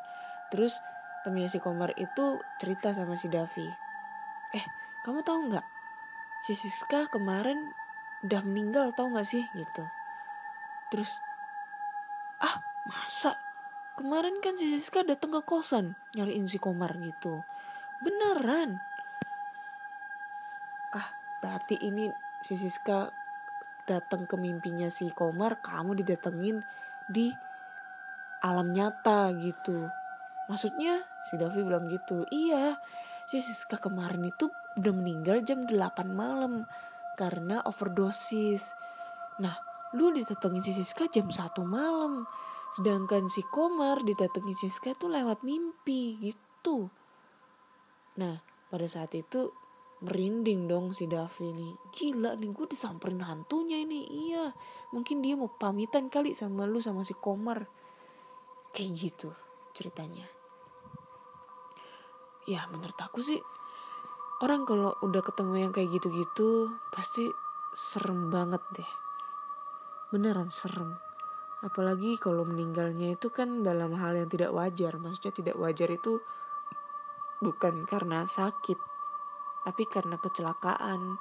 Terus 0.52 0.76
temannya 1.24 1.48
si 1.48 1.64
Komar 1.64 1.96
itu 1.96 2.44
cerita 2.60 2.92
sama 2.92 3.16
si 3.16 3.32
Davi. 3.32 3.68
Eh 4.52 4.66
kamu 5.08 5.24
tahu 5.24 5.56
nggak? 5.56 5.66
Si 6.44 6.52
Siska 6.52 7.08
kemarin 7.08 7.72
udah 8.28 8.44
meninggal 8.44 8.92
tahu 8.92 9.16
nggak 9.16 9.24
sih? 9.24 9.48
Gitu. 9.56 9.88
Terus 10.92 11.16
ah 12.44 12.60
masa 12.84 13.45
Kemarin 13.96 14.44
kan 14.44 14.60
si 14.60 14.68
Siska 14.76 15.08
datang 15.08 15.32
ke 15.32 15.42
kosan 15.48 15.96
nyariin 16.20 16.52
si 16.52 16.60
Komar 16.60 17.00
gitu. 17.00 17.48
Beneran. 18.04 18.76
Ah, 20.92 21.08
berarti 21.40 21.80
ini 21.80 22.12
si 22.44 22.60
Siska 22.60 23.08
datang 23.88 24.28
ke 24.28 24.36
mimpinya 24.36 24.92
si 24.92 25.08
Komar, 25.16 25.64
kamu 25.64 25.96
didatengin 26.04 26.60
di 27.08 27.32
alam 28.44 28.76
nyata 28.76 29.32
gitu. 29.40 29.88
Maksudnya 30.52 31.02
si 31.26 31.40
Davi 31.40 31.64
bilang 31.64 31.88
gitu. 31.88 32.28
Iya, 32.28 32.76
si 33.32 33.40
Siska 33.40 33.80
kemarin 33.80 34.28
itu 34.28 34.52
udah 34.76 34.94
meninggal 34.94 35.40
jam 35.48 35.64
8 35.64 35.72
malam 36.12 36.68
karena 37.16 37.64
overdosis. 37.64 38.76
Nah, 39.40 39.56
lu 39.96 40.12
didatengin 40.12 40.62
si 40.62 40.76
Siska 40.76 41.08
jam 41.08 41.32
1 41.32 41.64
malam 41.64 42.28
Sedangkan 42.74 43.30
si 43.30 43.46
Komar 43.46 44.02
didatengin 44.02 44.58
Siska 44.58 44.98
tuh 44.98 45.12
lewat 45.12 45.46
mimpi 45.46 46.18
gitu. 46.24 46.90
Nah 48.18 48.42
pada 48.72 48.88
saat 48.90 49.14
itu 49.14 49.52
merinding 50.04 50.68
dong 50.68 50.92
si 50.92 51.06
Davi 51.08 51.52
nih. 51.56 51.74
Gila 51.94 52.36
nih 52.36 52.50
gue 52.52 52.68
disamperin 52.68 53.24
hantunya 53.24 53.80
ini. 53.84 54.32
Iya 54.32 54.52
mungkin 54.92 55.22
dia 55.22 55.38
mau 55.38 55.52
pamitan 55.52 56.12
kali 56.12 56.36
sama 56.36 56.68
lu 56.68 56.82
sama 56.82 57.06
si 57.06 57.16
Komar. 57.16 57.70
Kayak 58.76 58.92
gitu 58.98 59.30
ceritanya. 59.72 60.28
Ya 62.46 62.68
menurut 62.70 62.98
aku 63.00 63.24
sih 63.24 63.40
orang 64.44 64.68
kalau 64.68 64.94
udah 65.02 65.24
ketemu 65.24 65.70
yang 65.70 65.72
kayak 65.72 65.90
gitu-gitu 65.96 66.76
pasti 66.92 67.26
serem 67.74 68.30
banget 68.30 68.62
deh. 68.76 68.92
Beneran 70.12 70.52
serem 70.52 71.00
apalagi 71.66 72.22
kalau 72.22 72.46
meninggalnya 72.46 73.18
itu 73.18 73.34
kan 73.34 73.66
dalam 73.66 73.98
hal 73.98 74.14
yang 74.14 74.30
tidak 74.30 74.54
wajar. 74.54 75.02
Maksudnya 75.02 75.34
tidak 75.34 75.56
wajar 75.58 75.90
itu 75.90 76.22
bukan 77.42 77.90
karena 77.90 78.30
sakit 78.30 78.78
tapi 79.66 79.84
karena 79.90 80.22
kecelakaan 80.22 81.18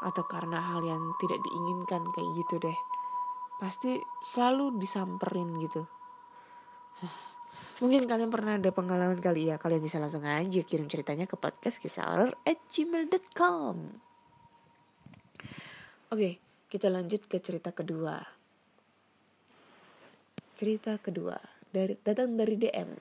atau 0.00 0.24
karena 0.30 0.62
hal 0.62 0.86
yang 0.86 1.02
tidak 1.18 1.42
diinginkan 1.42 2.06
kayak 2.14 2.30
gitu 2.38 2.62
deh. 2.62 2.78
Pasti 3.58 3.98
selalu 4.22 4.78
disamperin 4.78 5.58
gitu. 5.58 5.82
Mungkin 7.82 8.06
kalian 8.06 8.30
pernah 8.30 8.56
ada 8.56 8.70
pengalaman 8.70 9.18
kali 9.18 9.50
ya? 9.50 9.58
Kalian 9.58 9.82
bisa 9.82 9.98
langsung 9.98 10.22
aja 10.22 10.62
kirim 10.62 10.86
ceritanya 10.86 11.26
ke 11.26 11.34
podcast 11.34 11.82
kisah 11.82 12.30
at 12.46 12.60
gmail.com 12.70 14.10
oke 16.10 16.30
kita 16.66 16.90
lanjut 16.90 17.30
ke 17.30 17.38
cerita 17.38 17.70
kedua 17.70 18.18
cerita 20.60 21.00
kedua 21.00 21.40
dari 21.72 21.96
datang 22.04 22.36
dari 22.36 22.52
DM. 22.60 22.92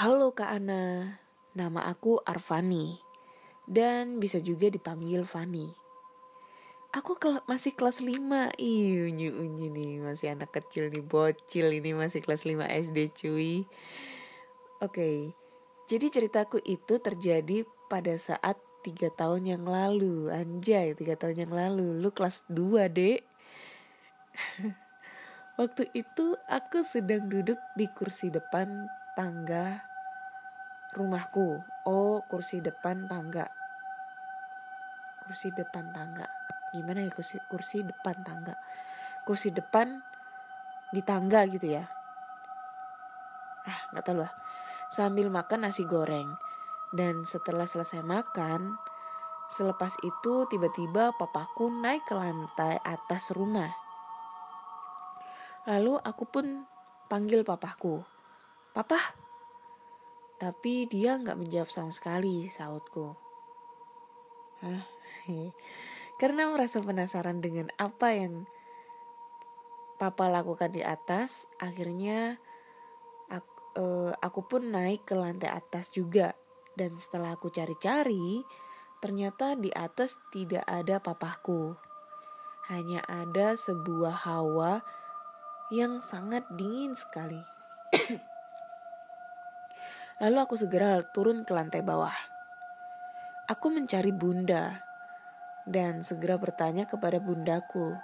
Halo 0.00 0.32
Kak 0.32 0.48
Ana, 0.48 1.04
nama 1.52 1.84
aku 1.84 2.16
Arfani. 2.24 2.96
Dan 3.68 4.16
bisa 4.16 4.40
juga 4.40 4.72
dipanggil 4.72 5.28
Fani. 5.28 5.68
Aku 6.96 7.20
kel 7.20 7.44
masih 7.44 7.76
kelas 7.76 8.00
5 8.00 8.56
Ih 8.56 9.12
unyu 9.12 9.36
unyu 9.36 9.68
nih. 9.68 10.00
Masih 10.00 10.32
anak 10.32 10.48
kecil 10.48 10.88
nih 10.88 11.04
Bocil 11.04 11.76
ini 11.76 11.92
masih 11.92 12.24
kelas 12.24 12.48
5 12.48 12.64
SD 12.64 13.12
cuy. 13.12 13.68
Oke. 14.80 15.36
Jadi 15.92 16.08
ceritaku 16.08 16.56
itu 16.64 16.96
terjadi 16.96 17.68
pada 17.92 18.16
saat 18.16 18.56
tiga 18.80 19.12
tahun 19.12 19.44
yang 19.44 19.64
lalu. 19.68 20.32
Anjay 20.32 20.96
tiga 20.96 21.20
tahun 21.20 21.44
yang 21.44 21.52
lalu. 21.52 22.00
Lu 22.00 22.08
kelas 22.16 22.48
2 22.48 22.88
dek 22.88 23.20
Waktu 25.62 25.94
itu 25.94 26.34
aku 26.50 26.82
sedang 26.82 27.30
duduk 27.30 27.54
di 27.78 27.86
kursi 27.86 28.34
depan 28.34 28.90
tangga 29.14 29.78
rumahku. 30.90 31.62
Oh, 31.86 32.18
kursi 32.26 32.58
depan 32.58 33.06
tangga. 33.06 33.46
Kursi 35.22 35.54
depan 35.54 35.94
tangga. 35.94 36.26
Gimana 36.74 37.06
ya 37.06 37.14
kursi 37.14 37.38
kursi 37.46 37.86
depan 37.86 38.26
tangga? 38.26 38.58
Kursi 39.22 39.54
depan 39.54 40.02
di 40.90 40.98
tangga 41.06 41.46
gitu 41.46 41.70
ya. 41.70 41.86
Ah, 43.62 43.86
nggak 43.94 44.02
tahu 44.02 44.18
lah. 44.18 44.34
Sambil 44.90 45.30
makan 45.30 45.62
nasi 45.62 45.86
goreng. 45.86 46.26
Dan 46.90 47.22
setelah 47.22 47.70
selesai 47.70 48.02
makan, 48.02 48.74
selepas 49.46 49.94
itu 50.02 50.42
tiba-tiba 50.50 51.14
papaku 51.14 51.70
naik 51.70 52.02
ke 52.02 52.18
lantai 52.18 52.82
atas 52.82 53.30
rumah. 53.30 53.81
Lalu 55.62 55.94
aku 56.02 56.24
pun 56.26 56.66
panggil 57.06 57.46
papaku. 57.46 58.02
Papa? 58.74 58.98
Tapi 60.42 60.90
dia 60.90 61.14
nggak 61.14 61.38
menjawab 61.38 61.70
sama 61.70 61.94
sekali 61.94 62.50
sautku. 62.50 63.14
Karena 66.20 66.50
merasa 66.50 66.82
penasaran 66.82 67.38
dengan 67.38 67.70
apa 67.78 68.10
yang 68.14 68.46
papa 70.02 70.26
lakukan 70.26 70.74
di 70.74 70.82
atas, 70.82 71.46
akhirnya 71.62 72.42
aku, 73.30 73.54
uh, 73.78 74.12
aku 74.18 74.40
pun 74.50 74.66
naik 74.74 75.06
ke 75.06 75.14
lantai 75.14 75.54
atas 75.54 75.94
juga 75.94 76.34
dan 76.74 76.98
setelah 76.98 77.38
aku 77.38 77.54
cari-cari, 77.54 78.42
ternyata 78.98 79.54
di 79.54 79.70
atas 79.70 80.18
tidak 80.34 80.66
ada 80.66 80.98
papaku. 80.98 81.78
Hanya 82.66 83.02
ada 83.06 83.54
sebuah 83.54 84.26
hawa 84.26 84.82
yang 85.72 86.04
sangat 86.04 86.44
dingin 86.52 86.92
sekali. 86.92 87.40
Lalu 90.20 90.36
aku 90.36 90.54
segera 90.60 91.00
turun 91.00 91.48
ke 91.48 91.56
lantai 91.56 91.80
bawah. 91.80 92.12
Aku 93.48 93.72
mencari 93.72 94.12
bunda 94.12 94.84
dan 95.64 96.04
segera 96.04 96.36
bertanya 96.36 96.84
kepada 96.84 97.16
bundaku. 97.16 97.96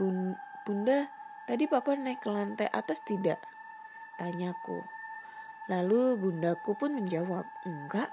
Bun 0.00 0.32
bunda, 0.64 1.12
tadi 1.44 1.68
papa 1.68 1.92
naik 1.92 2.24
ke 2.24 2.32
lantai 2.32 2.72
atas 2.72 3.04
tidak? 3.04 3.36
Tanyaku. 4.16 4.80
Lalu 5.68 6.16
bundaku 6.16 6.72
pun 6.72 6.96
menjawab, 6.96 7.44
enggak. 7.68 8.08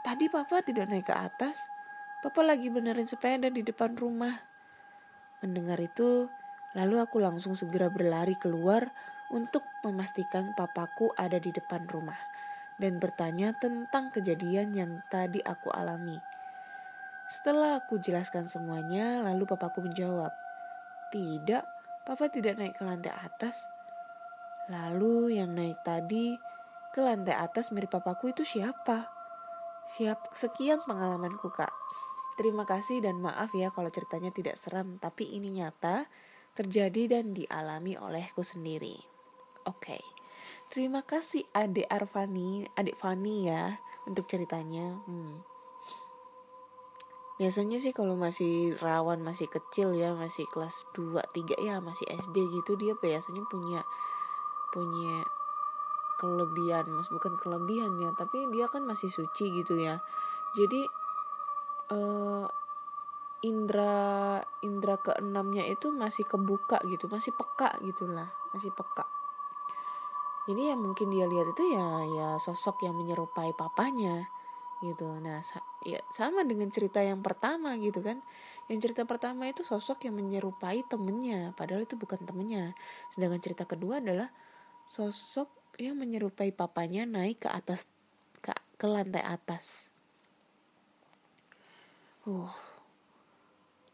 Tadi 0.00 0.32
papa 0.32 0.64
tidak 0.64 0.88
naik 0.88 1.12
ke 1.12 1.14
atas. 1.14 1.68
Papa 2.24 2.40
lagi 2.40 2.72
benerin 2.72 3.04
sepeda 3.04 3.52
di 3.52 3.60
depan 3.60 3.92
rumah. 3.92 4.40
Mendengar 5.44 5.76
itu, 5.76 6.32
lalu 6.74 7.02
aku 7.02 7.18
langsung 7.18 7.58
segera 7.58 7.90
berlari 7.90 8.38
keluar 8.38 8.90
untuk 9.30 9.62
memastikan 9.86 10.54
papaku 10.54 11.10
ada 11.14 11.38
di 11.38 11.54
depan 11.54 11.86
rumah 11.86 12.18
dan 12.80 12.96
bertanya 12.96 13.52
tentang 13.60 14.08
kejadian 14.10 14.72
yang 14.72 15.04
tadi 15.12 15.38
aku 15.44 15.68
alami. 15.70 16.16
Setelah 17.30 17.78
aku 17.78 18.02
jelaskan 18.02 18.50
semuanya, 18.50 19.22
lalu 19.22 19.46
papaku 19.46 19.86
menjawab, 19.86 20.34
"Tidak, 21.14 21.62
papa 22.02 22.26
tidak 22.26 22.58
naik 22.58 22.74
ke 22.74 22.82
lantai 22.82 23.14
atas." 23.14 23.70
Lalu 24.66 25.38
yang 25.38 25.54
naik 25.54 25.78
tadi 25.86 26.34
ke 26.90 26.98
lantai 26.98 27.38
atas 27.38 27.70
mirip 27.70 27.94
papaku 27.94 28.34
itu 28.34 28.42
siapa? 28.42 29.06
Siap, 29.90 30.34
sekian 30.34 30.82
pengalamanku 30.86 31.54
kak. 31.54 31.70
Terima 32.34 32.66
kasih 32.66 33.02
dan 33.02 33.18
maaf 33.22 33.54
ya 33.54 33.70
kalau 33.70 33.94
ceritanya 33.94 34.34
tidak 34.34 34.58
seram, 34.58 34.98
tapi 34.98 35.28
ini 35.30 35.54
nyata, 35.54 36.10
terjadi 36.56 37.18
dan 37.18 37.32
dialami 37.36 37.94
olehku 37.96 38.42
sendiri. 38.42 38.98
Oke, 39.68 39.96
okay. 39.96 40.02
terima 40.72 41.04
kasih 41.04 41.44
adik 41.52 41.86
Arfani, 41.86 42.66
adik 42.74 42.96
Fani 42.96 43.46
ya 43.46 43.76
untuk 44.08 44.24
ceritanya. 44.26 44.98
Hmm. 45.04 45.44
Biasanya 47.40 47.80
sih 47.80 47.96
kalau 47.96 48.20
masih 48.20 48.76
rawan, 48.84 49.24
masih 49.24 49.48
kecil 49.48 49.96
ya, 49.96 50.12
masih 50.12 50.44
kelas 50.52 50.84
2, 50.92 51.24
3 51.32 51.56
ya, 51.64 51.80
masih 51.80 52.04
SD 52.12 52.36
gitu 52.52 52.76
dia 52.76 52.92
biasanya 53.00 53.40
punya 53.48 53.80
punya 54.70 55.24
kelebihan 56.20 56.84
mas 56.92 57.08
bukan 57.08 57.32
kelebihan 57.40 57.96
ya 57.96 58.12
tapi 58.12 58.44
dia 58.52 58.68
kan 58.68 58.84
masih 58.84 59.08
suci 59.08 59.48
gitu 59.56 59.80
ya 59.80 60.04
jadi 60.52 60.84
uh, 61.96 62.44
indra 63.40 64.40
indra 64.60 65.00
keenamnya 65.00 65.64
itu 65.64 65.88
masih 65.88 66.28
kebuka 66.28 66.76
gitu 66.88 67.08
masih 67.08 67.32
peka 67.32 67.72
gitulah 67.80 68.28
masih 68.52 68.68
peka. 68.76 69.08
Jadi 70.50 70.72
ya 70.72 70.74
mungkin 70.76 71.14
dia 71.14 71.30
lihat 71.30 71.52
itu 71.54 71.64
ya 71.72 71.86
ya 72.10 72.28
sosok 72.40 72.84
yang 72.84 72.96
menyerupai 72.98 73.54
papanya 73.54 74.28
gitu. 74.82 75.06
Nah 75.20 75.40
sa 75.44 75.60
ya 75.84 76.00
sama 76.12 76.44
dengan 76.44 76.68
cerita 76.68 77.00
yang 77.00 77.24
pertama 77.24 77.76
gitu 77.80 78.04
kan. 78.04 78.20
Yang 78.68 78.90
cerita 78.90 79.02
pertama 79.08 79.48
itu 79.48 79.64
sosok 79.66 80.04
yang 80.06 80.18
menyerupai 80.18 80.84
temennya 80.90 81.56
padahal 81.56 81.86
itu 81.86 81.96
bukan 81.96 82.20
temennya. 82.26 82.76
Sedangkan 83.14 83.40
cerita 83.40 83.64
kedua 83.64 84.02
adalah 84.02 84.28
sosok 84.84 85.48
yang 85.80 85.96
menyerupai 85.96 86.52
papanya 86.52 87.08
naik 87.08 87.46
ke 87.46 87.48
atas 87.48 87.86
ke, 88.44 88.52
ke 88.76 88.86
lantai 88.90 89.22
atas. 89.22 89.88
Uh, 92.28 92.52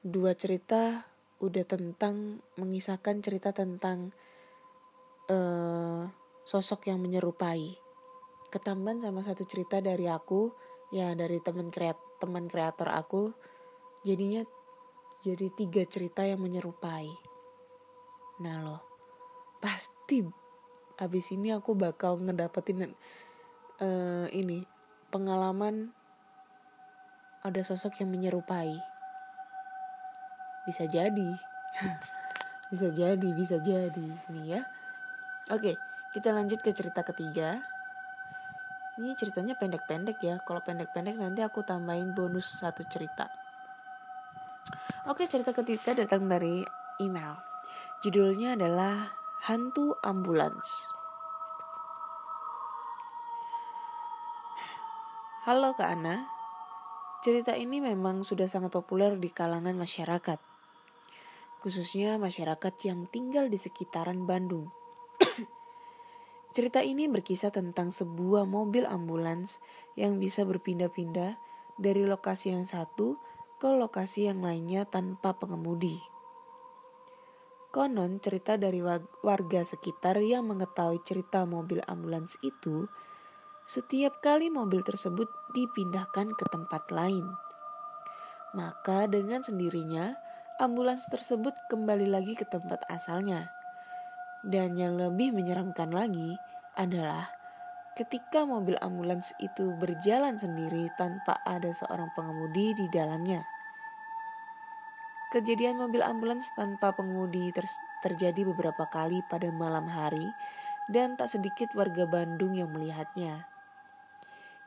dua 0.06 0.38
cerita 0.38 1.02
udah 1.42 1.64
tentang 1.66 2.38
mengisahkan 2.54 3.20
cerita 3.20 3.50
tentang 3.50 4.14
uh, 5.26 6.06
sosok 6.46 6.86
yang 6.86 7.02
menyerupai. 7.02 7.74
Ketambahan 8.54 9.02
sama 9.02 9.26
satu 9.26 9.42
cerita 9.42 9.82
dari 9.82 10.06
aku, 10.06 10.54
ya 10.94 11.10
dari 11.18 11.42
teman 11.42 11.74
kreat 11.74 11.98
teman 12.22 12.46
kreator 12.46 12.88
aku, 12.88 13.34
jadinya 14.06 14.46
jadi 15.26 15.50
tiga 15.52 15.82
cerita 15.84 16.22
yang 16.22 16.38
menyerupai. 16.38 17.10
Nah 18.40 18.56
loh, 18.62 18.80
pasti 19.58 20.22
abis 20.96 21.34
ini 21.34 21.50
aku 21.52 21.74
bakal 21.76 22.16
ngedapetin 22.22 22.94
uh, 23.82 24.26
ini 24.32 24.64
pengalaman 25.12 25.92
ada 27.44 27.60
sosok 27.60 28.00
yang 28.00 28.08
menyerupai 28.14 28.95
bisa 30.66 30.84
jadi. 30.84 31.30
Bisa 32.66 32.90
jadi 32.90 33.30
bisa 33.30 33.62
jadi. 33.62 34.08
Nih 34.26 34.58
ya. 34.58 34.66
Oke 35.54 35.78
kita 36.16 36.32
lanjut 36.32 36.64
ke 36.64 36.72
cerita 36.72 37.04
ketiga. 37.04 37.60
Ini 38.96 39.12
ceritanya 39.20 39.52
pendek-pendek 39.60 40.16
ya. 40.24 40.40
Kalau 40.40 40.64
pendek-pendek 40.64 41.20
nanti 41.20 41.44
aku 41.44 41.60
tambahin 41.60 42.16
bonus 42.16 42.48
satu 42.56 42.88
cerita. 42.88 43.28
Oke 45.04 45.28
cerita 45.28 45.52
ketiga 45.52 45.92
datang 45.92 46.24
dari 46.24 46.64
email. 47.04 47.36
Judulnya 48.00 48.56
adalah 48.56 49.12
Hantu 49.44 49.92
Ambulans. 50.00 50.88
Halo 55.44 55.76
Kak 55.76 56.00
Ana, 56.00 56.26
cerita 57.20 57.52
ini 57.54 57.78
memang 57.84 58.24
sudah 58.24 58.48
sangat 58.48 58.72
populer 58.72 59.14
di 59.20 59.28
kalangan 59.30 59.76
masyarakat, 59.78 60.40
khususnya 61.60 62.16
masyarakat 62.20 62.74
yang 62.84 63.08
tinggal 63.08 63.48
di 63.48 63.58
sekitaran 63.60 64.24
Bandung. 64.28 64.72
cerita 66.54 66.80
ini 66.80 67.08
berkisah 67.08 67.52
tentang 67.52 67.92
sebuah 67.92 68.48
mobil 68.48 68.88
ambulans 68.88 69.60
yang 69.96 70.16
bisa 70.20 70.44
berpindah-pindah 70.48 71.36
dari 71.76 72.08
lokasi 72.08 72.56
yang 72.56 72.64
satu 72.64 73.20
ke 73.56 73.68
lokasi 73.72 74.28
yang 74.28 74.44
lainnya 74.44 74.84
tanpa 74.84 75.36
pengemudi. 75.36 76.00
Konon 77.72 78.24
cerita 78.24 78.56
dari 78.56 78.80
warga 79.20 79.60
sekitar 79.60 80.16
yang 80.24 80.48
mengetahui 80.48 81.04
cerita 81.04 81.44
mobil 81.44 81.84
ambulans 81.84 82.40
itu, 82.40 82.88
setiap 83.68 84.24
kali 84.24 84.48
mobil 84.48 84.80
tersebut 84.80 85.28
dipindahkan 85.52 86.32
ke 86.32 86.44
tempat 86.48 86.88
lain. 86.88 87.28
Maka 88.56 89.04
dengan 89.12 89.44
sendirinya 89.44 90.16
ambulans 90.56 91.04
tersebut 91.12 91.52
kembali 91.68 92.08
lagi 92.08 92.32
ke 92.32 92.48
tempat 92.48 92.88
asalnya. 92.88 93.52
Dan 94.40 94.72
yang 94.80 94.96
lebih 94.96 95.36
menyeramkan 95.36 95.92
lagi 95.92 96.40
adalah 96.80 97.28
ketika 97.92 98.48
mobil 98.48 98.76
ambulans 98.80 99.36
itu 99.36 99.76
berjalan 99.76 100.40
sendiri 100.40 100.88
tanpa 100.96 101.40
ada 101.44 101.68
seorang 101.76 102.08
pengemudi 102.16 102.72
di 102.72 102.88
dalamnya. 102.88 103.44
Kejadian 105.28 105.76
mobil 105.76 106.00
ambulans 106.00 106.48
tanpa 106.56 106.96
pengemudi 106.96 107.52
ter 107.52 107.68
terjadi 108.00 108.46
beberapa 108.46 108.86
kali 108.88 109.20
pada 109.26 109.50
malam 109.52 109.90
hari 109.90 110.30
dan 110.88 111.18
tak 111.18 111.28
sedikit 111.32 111.74
warga 111.76 112.06
Bandung 112.08 112.54
yang 112.56 112.72
melihatnya. 112.72 113.44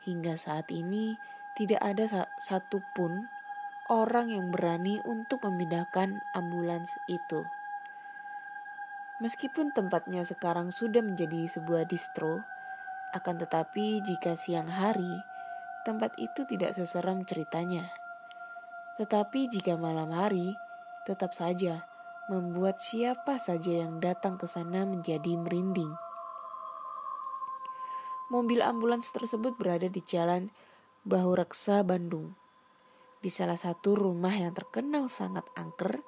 Hingga 0.06 0.38
saat 0.38 0.69
ini 0.69 1.15
tidak 1.56 1.82
ada 1.82 2.28
satupun 2.43 3.38
orang 3.89 4.30
yang 4.30 4.54
berani 4.54 5.02
untuk 5.04 5.41
memindahkan 5.41 6.21
ambulans 6.38 6.93
itu. 7.10 7.41
Meskipun 9.19 9.75
tempatnya 9.75 10.23
sekarang 10.23 10.69
sudah 10.69 11.04
menjadi 11.04 11.49
sebuah 11.49 11.89
distro, 11.89 12.45
Akan 13.10 13.41
tetapi 13.41 14.06
jika 14.06 14.38
siang 14.38 14.69
hari, 14.69 15.10
tempat 15.82 16.13
itu 16.21 16.45
tidak 16.45 16.78
seseram 16.78 17.25
ceritanya. 17.25 17.89
Tetapi 19.02 19.49
jika 19.49 19.73
malam 19.82 20.13
hari, 20.13 20.54
tetap 21.10 21.34
saja 21.34 21.89
membuat 22.30 22.78
siapa 22.78 23.41
saja 23.41 23.82
yang 23.82 23.97
datang 23.97 24.38
ke 24.38 24.45
sana 24.45 24.86
menjadi 24.86 25.34
merinding. 25.41 25.89
Mobil 28.30 28.62
ambulans 28.62 29.10
tersebut 29.10 29.58
berada 29.58 29.89
di 29.89 30.06
jalan 30.06 30.54
Bahureksa, 31.02 31.82
Bandung. 31.82 32.38
Di 33.19 33.27
salah 33.27 33.60
satu 33.60 33.99
rumah 33.99 34.32
yang 34.32 34.55
terkenal 34.55 35.12
sangat 35.12 35.43
angker, 35.60 36.08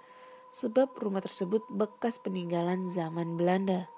sebab 0.56 0.96
rumah 0.96 1.20
tersebut 1.20 1.68
bekas 1.68 2.24
peninggalan 2.24 2.88
zaman 2.88 3.36
Belanda. 3.36 3.92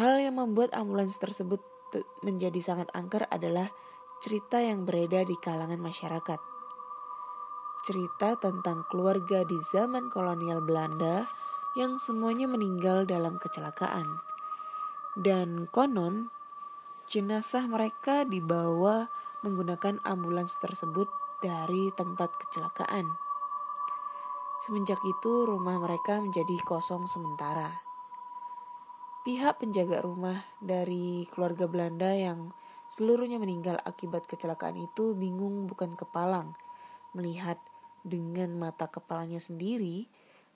Hal 0.00 0.24
yang 0.24 0.40
membuat 0.40 0.72
ambulans 0.72 1.20
tersebut 1.20 1.60
menjadi 2.24 2.56
sangat 2.64 2.88
angker 2.96 3.28
adalah 3.28 3.68
cerita 4.24 4.56
yang 4.56 4.88
beredar 4.88 5.28
di 5.28 5.36
kalangan 5.36 5.80
masyarakat. 5.80 6.40
Cerita 7.84 8.36
tentang 8.40 8.84
keluarga 8.88 9.44
di 9.44 9.56
zaman 9.72 10.12
kolonial 10.12 10.64
Belanda 10.64 11.28
yang 11.76 11.96
semuanya 12.00 12.48
meninggal 12.48 13.04
dalam 13.04 13.36
kecelakaan. 13.36 14.04
Dan 15.16 15.68
konon, 15.68 16.32
jenazah 17.08 17.68
mereka 17.68 18.28
dibawa 18.28 19.08
menggunakan 19.44 20.00
ambulans 20.04 20.56
tersebut 20.60 21.08
dari 21.40 21.88
tempat 21.96 22.32
kecelakaan. 22.36 23.08
Semenjak 24.60 25.00
itu, 25.04 25.48
rumah 25.48 25.80
mereka 25.80 26.20
menjadi 26.20 26.60
kosong 26.64 27.08
sementara. 27.08 27.80
Pihak 29.24 29.60
penjaga 29.60 30.00
rumah 30.00 30.44
dari 30.60 31.28
keluarga 31.32 31.68
Belanda 31.68 32.12
yang 32.12 32.52
seluruhnya 32.88 33.36
meninggal 33.36 33.80
akibat 33.84 34.24
kecelakaan 34.24 34.80
itu 34.80 35.12
bingung 35.12 35.68
bukan 35.68 35.92
kepalang 35.92 36.56
melihat 37.12 37.60
dengan 38.00 38.56
mata 38.56 38.88
kepalanya 38.88 39.36
sendiri 39.36 40.08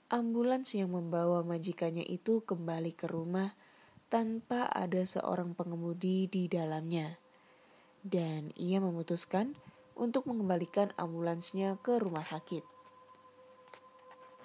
ambulans 0.09 0.73
yang 0.77 0.93
membawa 0.93 1.41
majikannya 1.41 2.05
itu 2.05 2.45
kembali 2.45 2.93
ke 2.93 3.09
rumah 3.09 3.57
tanpa 4.09 4.69
ada 4.69 5.01
seorang 5.01 5.57
pengemudi 5.57 6.29
di 6.29 6.45
dalamnya. 6.45 7.17
Dan 8.05 8.53
ia 8.53 8.77
memutuskan 8.77 9.57
untuk 9.95 10.27
mengembalikan 10.27 10.91
ambulansnya 10.99 11.79
ke 11.79 11.97
rumah 11.97 12.27
sakit. 12.27 12.63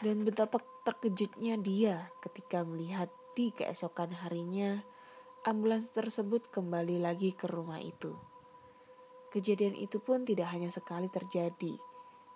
Dan 0.00 0.24
betapa 0.24 0.64
terkejutnya 0.86 1.60
dia 1.60 2.08
ketika 2.24 2.64
melihat 2.64 3.12
di 3.36 3.52
keesokan 3.52 4.16
harinya, 4.16 4.80
ambulans 5.44 5.92
tersebut 5.92 6.48
kembali 6.48 7.04
lagi 7.04 7.36
ke 7.36 7.44
rumah 7.50 7.82
itu. 7.82 8.16
Kejadian 9.30 9.76
itu 9.76 10.00
pun 10.02 10.24
tidak 10.24 10.50
hanya 10.50 10.72
sekali 10.72 11.06
terjadi, 11.06 11.78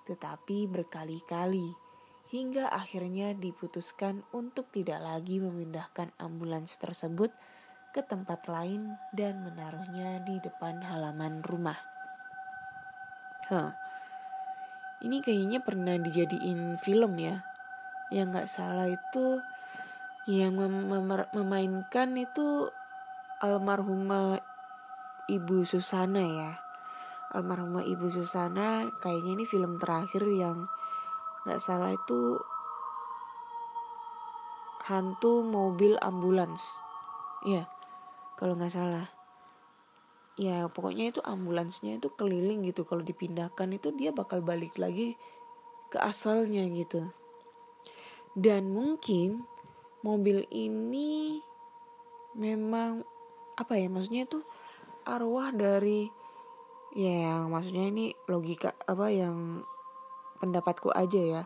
tetapi 0.06 0.68
berkali-kali, 0.70 1.74
hingga 2.30 2.70
akhirnya 2.70 3.32
diputuskan 3.34 4.22
untuk 4.30 4.68
tidak 4.70 5.02
lagi 5.02 5.40
memindahkan 5.40 6.12
ambulans 6.20 6.76
tersebut 6.78 7.32
ke 7.94 8.02
tempat 8.04 8.46
lain 8.50 8.94
dan 9.14 9.40
menaruhnya 9.42 10.22
di 10.26 10.38
depan 10.42 10.82
halaman 10.82 11.40
rumah. 11.46 11.93
Huh. 13.52 13.70
Ini 15.04 15.20
kayaknya 15.20 15.60
pernah 15.60 15.96
dijadiin 16.00 16.80
film 16.80 17.20
ya. 17.20 17.44
Yang 18.08 18.26
nggak 18.30 18.48
salah 18.48 18.88
itu 18.88 19.42
yang 20.24 20.56
mem 20.56 20.88
mem 20.88 21.28
memainkan 21.36 22.16
itu 22.16 22.72
almarhumah 23.44 24.40
Ibu 25.28 25.68
Susana 25.68 26.24
ya 26.24 26.64
almarhumah 27.34 27.84
Ibu 27.84 28.08
Susana 28.08 28.88
kayaknya 29.02 29.42
ini 29.42 29.44
film 29.44 29.76
terakhir 29.76 30.22
yang 30.30 30.70
nggak 31.44 31.60
salah 31.60 31.92
itu 31.92 32.40
hantu 34.86 35.42
mobil 35.44 35.98
ambulans 35.98 36.62
ya 37.44 37.68
kalau 38.38 38.54
nggak 38.56 38.72
salah 38.72 39.13
ya 40.34 40.66
pokoknya 40.66 41.14
itu 41.14 41.20
ambulansnya 41.22 42.02
itu 42.02 42.10
keliling 42.10 42.66
gitu. 42.66 42.82
Kalau 42.82 43.02
dipindahkan 43.02 43.70
itu 43.74 43.94
dia 43.94 44.10
bakal 44.10 44.42
balik 44.42 44.74
lagi 44.78 45.14
ke 45.90 45.98
asalnya 46.02 46.66
gitu. 46.74 47.10
Dan 48.34 48.74
mungkin 48.74 49.46
mobil 50.02 50.42
ini 50.50 51.38
memang 52.34 53.06
apa 53.54 53.78
ya 53.78 53.86
maksudnya 53.86 54.26
itu 54.26 54.42
arwah 55.06 55.54
dari 55.54 56.10
ya 56.98 57.30
yang 57.30 57.54
maksudnya 57.54 57.86
ini 57.94 58.10
logika 58.26 58.74
apa 58.90 59.06
yang 59.14 59.62
pendapatku 60.42 60.90
aja 60.90 61.22
ya. 61.22 61.42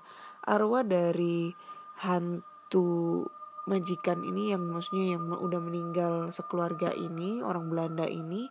Arwah 0.48 0.81
dari 0.81 1.53
hantu 2.01 3.29
majikan 3.68 4.24
ini 4.24 4.57
yang 4.57 4.64
maksudnya 4.64 5.20
yang 5.20 5.29
udah 5.29 5.61
meninggal 5.61 6.33
sekeluarga 6.33 6.96
ini 6.96 7.44
orang 7.44 7.68
Belanda 7.68 8.09
ini 8.09 8.48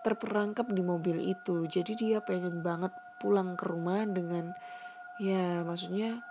terperangkap 0.00 0.68
di 0.72 0.80
mobil 0.80 1.20
itu. 1.20 1.68
Jadi 1.68 1.92
dia 1.96 2.18
pengen 2.24 2.64
banget 2.64 2.92
pulang 3.20 3.54
ke 3.56 3.64
rumah 3.68 4.04
dengan 4.08 4.56
ya 5.20 5.60
maksudnya 5.60 6.24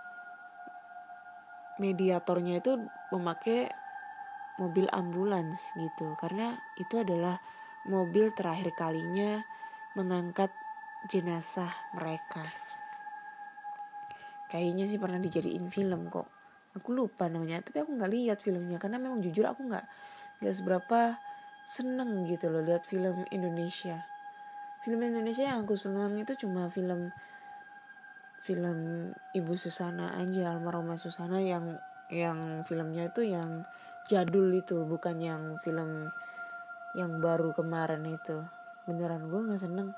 mediatornya 1.78 2.60
itu 2.60 2.76
memakai 3.14 3.70
mobil 4.60 4.90
ambulans 4.92 5.72
gitu. 5.78 6.18
Karena 6.18 6.58
itu 6.76 7.00
adalah 7.00 7.38
mobil 7.88 8.34
terakhir 8.36 8.76
kalinya 8.76 9.40
mengangkat 9.96 10.52
jenazah 11.08 11.72
mereka. 11.96 12.44
Kayaknya 14.50 14.84
sih 14.90 14.98
pernah 14.98 15.22
dijadiin 15.22 15.70
film 15.70 16.10
kok. 16.10 16.28
Aku 16.76 16.94
lupa 16.94 17.26
namanya 17.26 17.62
tapi 17.62 17.86
aku 17.86 17.94
nggak 17.94 18.12
lihat 18.12 18.38
filmnya. 18.42 18.76
Karena 18.76 18.98
memang 18.98 19.22
jujur 19.22 19.46
aku 19.46 19.64
nggak 19.64 19.86
nggak 20.42 20.54
seberapa 20.54 21.16
seneng 21.66 22.26
gitu 22.26 22.48
loh 22.48 22.64
lihat 22.64 22.84
film 22.84 23.24
Indonesia. 23.30 24.04
Film 24.80 25.00
Indonesia 25.04 25.44
yang 25.44 25.68
aku 25.68 25.76
seneng 25.76 26.16
itu 26.16 26.32
cuma 26.46 26.72
film 26.72 27.12
film 28.40 28.78
Ibu 29.36 29.54
Susana 29.60 30.16
aja 30.16 30.56
almarhumah 30.56 30.96
Susana 30.96 31.44
yang 31.44 31.76
yang 32.08 32.64
filmnya 32.64 33.12
itu 33.12 33.28
yang 33.28 33.68
jadul 34.08 34.48
itu 34.56 34.82
bukan 34.88 35.20
yang 35.20 35.42
film 35.60 36.08
yang 36.96 37.20
baru 37.20 37.52
kemarin 37.52 38.02
itu. 38.08 38.40
Beneran 38.88 39.28
gue 39.28 39.40
nggak 39.44 39.60
seneng. 39.60 39.92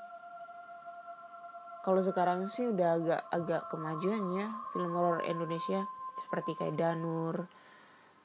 Kalau 1.83 1.99
sekarang 1.99 2.47
sih 2.47 2.69
udah 2.71 2.95
agak 2.95 3.21
agak 3.31 3.61
kemajuan 3.67 4.23
ya 4.39 4.47
film 4.71 4.95
horor 4.95 5.19
Indonesia 5.27 5.83
seperti 6.23 6.55
kayak 6.55 6.79
Danur 6.79 7.47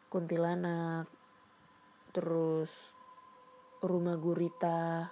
Kuntilanak 0.08 1.10
terus 2.14 2.97
Rumah 3.78 4.18
Gurita 4.18 5.06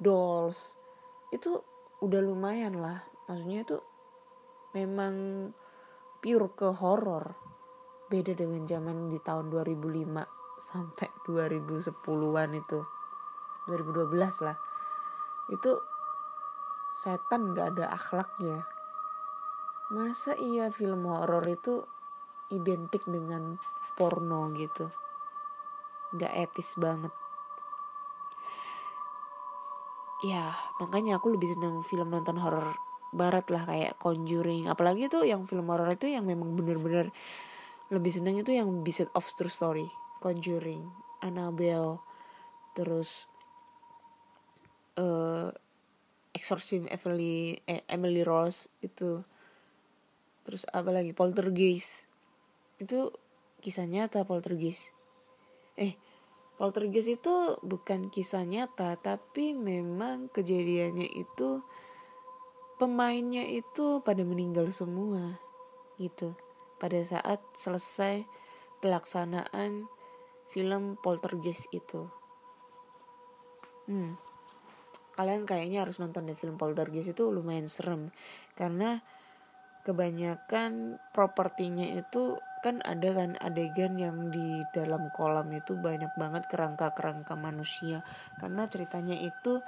Dolls 0.00 0.80
itu 1.28 1.52
udah 2.00 2.20
lumayan 2.24 2.80
lah. 2.80 3.04
Maksudnya 3.28 3.68
itu 3.68 3.76
memang 4.72 5.14
pure 6.24 6.48
ke 6.56 6.72
horor 6.72 7.36
beda 8.08 8.32
dengan 8.32 8.64
zaman 8.64 9.12
di 9.12 9.20
tahun 9.20 9.52
2005 9.52 9.76
sampai 10.56 11.08
2010-an 11.28 12.50
itu. 12.56 12.80
2012 13.68 14.46
lah. 14.48 14.56
Itu 15.52 15.76
setan 16.96 17.52
gak 17.52 17.76
ada 17.76 17.92
akhlaknya. 17.92 18.64
Masa 19.92 20.32
iya 20.40 20.72
film 20.72 21.04
horor 21.04 21.44
itu 21.44 21.84
identik 22.48 23.04
dengan 23.04 23.60
porno 24.00 24.48
gitu? 24.56 24.88
Gak 26.16 26.32
etis 26.32 26.76
banget 26.80 27.12
ya 30.22 30.54
makanya 30.78 31.18
aku 31.18 31.34
lebih 31.34 31.50
senang 31.50 31.82
film 31.82 32.14
nonton 32.14 32.38
horor 32.38 32.78
barat 33.12 33.44
lah 33.52 33.68
kayak 33.68 34.00
Conjuring. 34.00 34.66
Apalagi 34.66 35.06
tuh 35.12 35.22
yang 35.22 35.44
film 35.44 35.68
horor 35.68 35.92
itu 35.92 36.08
yang 36.08 36.24
memang 36.24 36.56
bener-bener 36.56 37.12
lebih 37.92 38.08
seneng 38.08 38.40
itu 38.40 38.56
yang 38.56 38.80
based 38.80 39.12
of 39.12 39.28
true 39.36 39.52
story 39.52 39.84
Conjuring 40.24 40.88
Annabelle 41.20 42.00
terus 42.72 43.28
uh, 44.96 45.52
Exorcism 46.32 46.88
Emily 46.88 47.60
eh, 47.68 47.84
Emily 47.84 48.24
Rose 48.24 48.72
itu. 48.80 49.20
Terus 50.42 50.64
apa 50.72 50.90
lagi? 50.90 51.12
Poltergeist. 51.12 52.08
Itu 52.80 53.12
kisah 53.60 53.84
nyata 53.84 54.24
Poltergeist. 54.24 54.96
Eh 55.76 55.94
Poltergeist 56.62 57.10
itu 57.10 57.58
bukan 57.66 58.06
kisah 58.06 58.46
nyata 58.46 58.94
tapi 58.94 59.50
memang 59.50 60.30
kejadiannya 60.30 61.10
itu 61.10 61.58
pemainnya 62.78 63.42
itu 63.42 63.98
pada 64.06 64.22
meninggal 64.22 64.70
semua 64.70 65.42
gitu. 65.98 66.38
Pada 66.78 67.02
saat 67.02 67.42
selesai 67.58 68.22
pelaksanaan 68.78 69.90
film 70.54 70.94
Poltergeist 71.02 71.66
itu. 71.74 72.06
Hmm, 73.90 74.14
kalian 75.18 75.42
kayaknya 75.42 75.82
harus 75.82 75.98
nonton 75.98 76.30
deh 76.30 76.38
film 76.38 76.62
Poltergeist 76.62 77.10
itu 77.10 77.26
lumayan 77.26 77.66
serem. 77.66 78.14
Karena 78.54 79.02
kebanyakan 79.82 81.02
propertinya 81.10 81.90
itu 81.90 82.38
kan 82.62 82.78
ada 82.86 83.10
kan 83.10 83.34
adegan 83.42 83.98
yang 83.98 84.30
di 84.30 84.62
dalam 84.70 85.10
kolam 85.10 85.50
itu 85.50 85.74
banyak 85.74 86.14
banget 86.14 86.46
kerangka-kerangka 86.46 87.34
manusia. 87.34 88.06
Karena 88.38 88.70
ceritanya 88.70 89.18
itu 89.18 89.58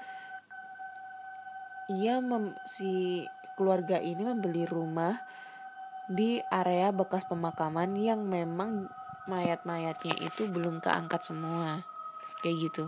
ia 1.91 2.23
mem, 2.23 2.55
si 2.63 3.27
keluarga 3.59 3.99
ini 3.99 4.23
membeli 4.23 4.63
rumah 4.65 5.19
di 6.07 6.39
area 6.55 6.95
bekas 6.95 7.27
pemakaman 7.27 7.99
yang 7.99 8.23
memang 8.23 8.87
mayat-mayatnya 9.27 10.15
itu 10.23 10.47
belum 10.47 10.79
keangkat 10.79 11.27
semua. 11.27 11.83
Kayak 12.47 12.71
gitu. 12.71 12.85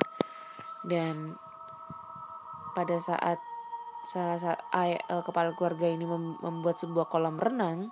Dan 0.86 1.34
pada 2.78 3.02
saat 3.02 3.42
salah 4.06 4.38
satu 4.38 4.62
uh, 5.10 5.22
kepala 5.26 5.50
keluarga 5.58 5.90
ini 5.90 6.06
mem 6.06 6.38
membuat 6.38 6.78
sebuah 6.78 7.10
kolam 7.10 7.42
renang 7.42 7.90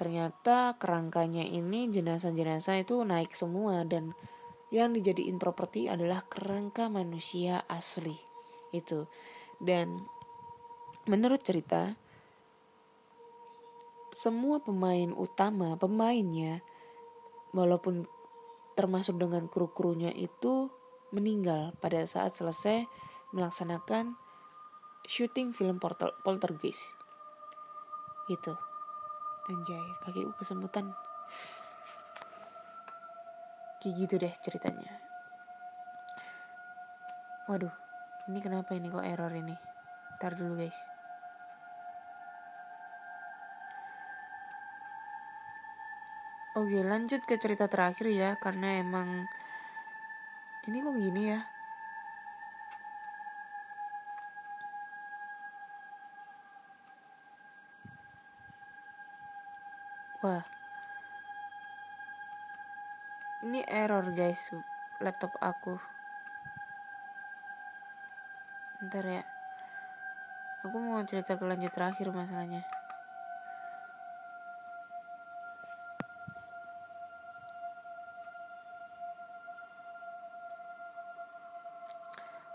ternyata 0.00 0.80
kerangkanya 0.80 1.44
ini 1.44 1.92
jenazah-jenazah 1.92 2.80
itu 2.80 3.04
naik 3.04 3.36
semua 3.36 3.84
dan 3.84 4.16
yang 4.72 4.96
dijadiin 4.96 5.36
properti 5.36 5.92
adalah 5.92 6.24
kerangka 6.24 6.88
manusia 6.88 7.68
asli 7.68 8.16
itu. 8.72 9.04
Dan 9.60 10.08
menurut 11.04 11.44
cerita 11.44 12.00
semua 14.08 14.64
pemain 14.64 15.12
utama 15.12 15.76
pemainnya 15.76 16.64
walaupun 17.52 18.08
termasuk 18.80 19.20
dengan 19.20 19.52
kru-krunya 19.52 20.16
itu 20.16 20.72
meninggal 21.12 21.76
pada 21.76 22.08
saat 22.08 22.32
selesai 22.32 22.88
melaksanakan 23.36 24.16
syuting 25.04 25.52
film 25.52 25.76
Portal, 25.76 26.16
Poltergeist 26.24 26.96
itu 28.32 28.69
anjay 29.48 29.86
kakiku 30.04 30.36
kesemutan 30.36 30.92
kayak 33.80 33.94
gitu 33.96 34.14
deh 34.20 34.34
ceritanya. 34.44 34.92
Waduh 37.48 37.72
ini 38.28 38.38
kenapa 38.44 38.76
ini 38.76 38.92
kok 38.92 39.06
error 39.06 39.32
ini? 39.32 39.56
Ntar 40.20 40.36
dulu 40.36 40.60
guys. 40.60 40.76
Oke 46.58 46.82
lanjut 46.84 47.24
ke 47.24 47.40
cerita 47.40 47.70
terakhir 47.70 48.10
ya 48.10 48.36
karena 48.36 48.82
emang 48.82 49.24
ini 50.68 50.82
kok 50.84 50.98
gini 50.98 51.22
ya 51.30 51.40
Wah. 60.20 60.44
Ini 63.40 63.64
error 63.64 64.04
guys 64.12 64.52
laptop 65.00 65.32
aku. 65.40 65.80
Ntar 68.84 69.04
ya. 69.08 69.24
Aku 70.60 70.76
mau 70.76 71.00
cerita 71.08 71.40
ke 71.40 71.44
lanjut 71.48 71.72
terakhir 71.72 72.12
masalahnya. 72.12 72.68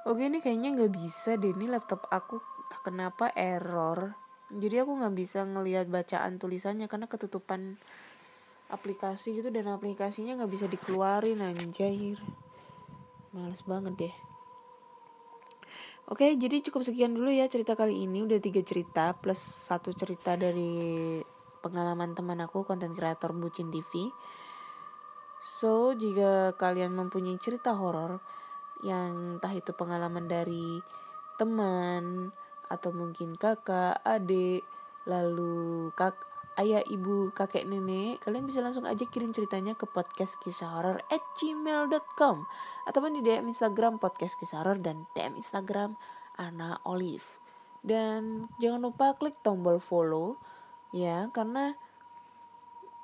Oke 0.05 0.29
ini 0.29 0.37
kayaknya 0.37 0.69
nggak 0.77 0.93
bisa 0.93 1.33
deh 1.33 1.49
ini 1.49 1.65
laptop 1.65 2.05
aku 2.13 2.37
kenapa 2.85 3.33
error 3.33 4.13
jadi 4.53 4.85
aku 4.85 5.01
nggak 5.01 5.15
bisa 5.17 5.41
ngelihat 5.45 5.89
bacaan 5.89 6.37
tulisannya 6.37 6.85
karena 6.85 7.09
ketutupan 7.09 7.81
aplikasi 8.69 9.37
gitu 9.37 9.53
dan 9.53 9.69
aplikasinya 9.69 10.37
nggak 10.41 10.51
bisa 10.51 10.65
dikeluarin 10.65 11.41
anjir 11.41 12.17
males 13.33 13.61
banget 13.65 13.93
deh 13.97 14.15
Oke, 16.05 16.37
jadi 16.37 16.61
cukup 16.61 16.85
sekian 16.85 17.17
dulu 17.17 17.33
ya 17.33 17.49
cerita 17.49 17.73
kali 17.73 18.05
ini. 18.05 18.21
Udah 18.21 18.37
tiga 18.37 18.61
cerita 18.61 19.17
plus 19.17 19.41
satu 19.41 19.89
cerita 19.89 20.37
dari 20.37 21.17
pengalaman 21.65 22.13
teman 22.13 22.37
aku, 22.45 22.61
konten 22.61 22.93
kreator 22.93 23.33
Bucin 23.33 23.73
TV. 23.73 24.13
So, 25.41 25.97
jika 25.97 26.53
kalian 26.61 26.93
mempunyai 26.93 27.41
cerita 27.41 27.73
horor 27.73 28.21
yang 28.85 29.41
entah 29.41 29.49
itu 29.57 29.73
pengalaman 29.73 30.29
dari 30.29 30.77
teman, 31.41 32.29
atau 32.69 32.89
mungkin 32.91 33.37
kakak, 33.37 34.01
adik, 34.01 34.65
lalu 35.05 35.89
kak, 35.93 36.17
ayah, 36.57 36.81
ibu, 36.87 37.29
kakek, 37.35 37.67
nenek, 37.67 38.23
kalian 38.23 38.47
bisa 38.47 38.63
langsung 38.63 38.87
aja 38.87 39.03
kirim 39.07 39.35
ceritanya 39.35 39.75
ke 39.75 39.83
podcast 39.85 40.39
kisah 40.39 40.71
horor 40.71 41.03
at 41.11 41.23
gmail.com 41.37 42.47
ataupun 42.87 43.11
di 43.19 43.21
DM 43.21 43.51
Instagram 43.51 43.99
podcast 43.99 44.39
kisah 44.39 44.63
horor 44.63 44.79
dan 44.79 45.03
DM 45.13 45.35
Instagram 45.35 45.99
Ana 46.39 46.79
Olive. 46.87 47.27
Dan 47.85 48.49
jangan 48.57 48.89
lupa 48.89 49.13
klik 49.19 49.37
tombol 49.45 49.77
follow 49.77 50.41
ya 50.95 51.29
karena 51.29 51.77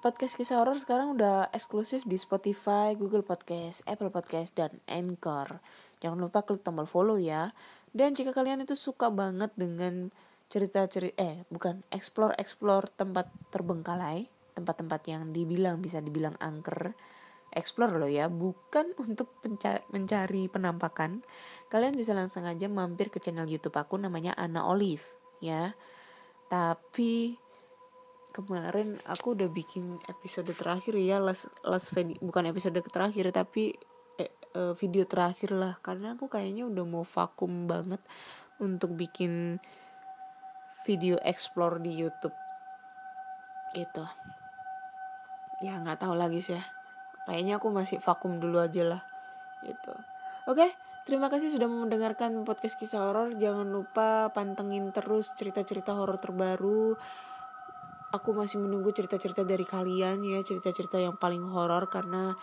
podcast 0.02 0.34
kisah 0.34 0.58
horor 0.58 0.82
sekarang 0.82 1.14
udah 1.14 1.54
eksklusif 1.54 2.02
di 2.10 2.18
Spotify, 2.18 2.98
Google 2.98 3.22
Podcast, 3.22 3.86
Apple 3.86 4.10
Podcast 4.10 4.58
dan 4.58 4.82
Anchor. 4.90 5.62
Jangan 6.02 6.18
lupa 6.18 6.42
klik 6.42 6.66
tombol 6.66 6.90
follow 6.90 7.22
ya. 7.22 7.54
Dan 7.92 8.16
jika 8.16 8.32
kalian 8.32 8.64
itu 8.64 8.76
suka 8.76 9.12
banget 9.12 9.52
dengan 9.60 10.10
cerita-cerita 10.52 11.16
eh 11.20 11.48
bukan 11.48 11.84
explore-explore 11.92 12.92
tempat 12.96 13.32
terbengkalai, 13.52 14.28
tempat-tempat 14.56 15.02
yang 15.08 15.32
dibilang 15.32 15.80
bisa 15.80 16.04
dibilang 16.04 16.36
angker, 16.40 16.92
explore 17.52 18.00
loh 18.00 18.12
ya, 18.12 18.32
bukan 18.32 18.96
untuk 19.06 19.32
mencari 19.92 20.48
penampakan. 20.48 21.24
Kalian 21.68 21.96
bisa 21.96 22.16
langsung 22.16 22.48
aja 22.48 22.68
mampir 22.72 23.12
ke 23.12 23.20
channel 23.20 23.48
YouTube 23.48 23.76
aku 23.76 24.00
namanya 24.00 24.36
Ana 24.36 24.68
Olive 24.68 25.04
ya. 25.44 25.76
Tapi 26.52 27.36
kemarin 28.32 29.00
aku 29.04 29.36
udah 29.36 29.52
bikin 29.52 30.00
episode 30.08 30.48
terakhir 30.56 30.96
ya 30.96 31.20
last 31.20 31.52
last 31.68 31.92
bukan 32.24 32.48
episode 32.48 32.80
terakhir 32.88 33.28
tapi 33.36 33.76
uh, 34.56 34.74
video 34.76 35.04
terakhir 35.08 35.52
lah. 35.56 35.78
Karena 35.80 36.16
aku 36.16 36.32
kayaknya 36.32 36.68
udah 36.68 36.86
mau 36.88 37.06
vakum 37.06 37.68
banget 37.68 38.00
untuk 38.62 38.94
bikin 38.94 39.58
video 40.86 41.18
explore 41.22 41.82
di 41.82 41.92
YouTube. 41.94 42.36
Gitu. 43.74 44.06
Ya 45.62 45.78
nggak 45.78 46.02
tahu 46.02 46.14
lagi 46.18 46.42
sih 46.42 46.58
ya. 46.58 46.64
Kayaknya 47.30 47.62
aku 47.62 47.68
masih 47.70 47.98
vakum 48.02 48.42
dulu 48.42 48.60
aja 48.60 48.84
lah. 48.84 49.02
Gitu. 49.62 49.94
Oke 50.50 50.74
terima 51.02 51.34
kasih 51.34 51.50
sudah 51.50 51.66
mendengarkan 51.66 52.46
podcast 52.46 52.78
kisah 52.78 53.02
horor. 53.02 53.34
Jangan 53.38 53.68
lupa 53.70 54.30
pantengin 54.34 54.94
terus 54.94 55.34
cerita-cerita 55.38 55.98
horor 55.98 56.22
terbaru. 56.22 56.96
Aku 58.12 58.36
masih 58.36 58.60
menunggu 58.60 58.92
cerita-cerita 58.92 59.48
dari 59.48 59.64
kalian 59.64 60.20
ya 60.24 60.44
cerita-cerita 60.44 61.00
yang 61.00 61.16
paling 61.16 61.48
horor 61.48 61.88
karena 61.88 62.36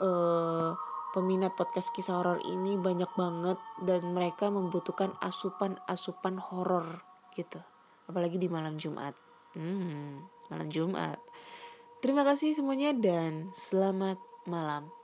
uh, 0.00 0.72
peminat 1.14 1.54
podcast 1.54 1.94
kisah 1.94 2.18
horor 2.18 2.42
ini 2.42 2.74
banyak 2.74 3.06
banget 3.14 3.54
dan 3.86 4.02
mereka 4.10 4.50
membutuhkan 4.50 5.14
asupan-asupan 5.22 6.42
horor 6.42 7.06
gitu. 7.38 7.62
Apalagi 8.10 8.34
di 8.34 8.50
malam 8.50 8.74
Jumat. 8.74 9.14
Hmm, 9.54 10.26
malam 10.50 10.66
Jumat. 10.74 11.22
Terima 12.02 12.26
kasih 12.26 12.58
semuanya 12.58 12.90
dan 12.90 13.54
selamat 13.54 14.18
malam. 14.50 15.03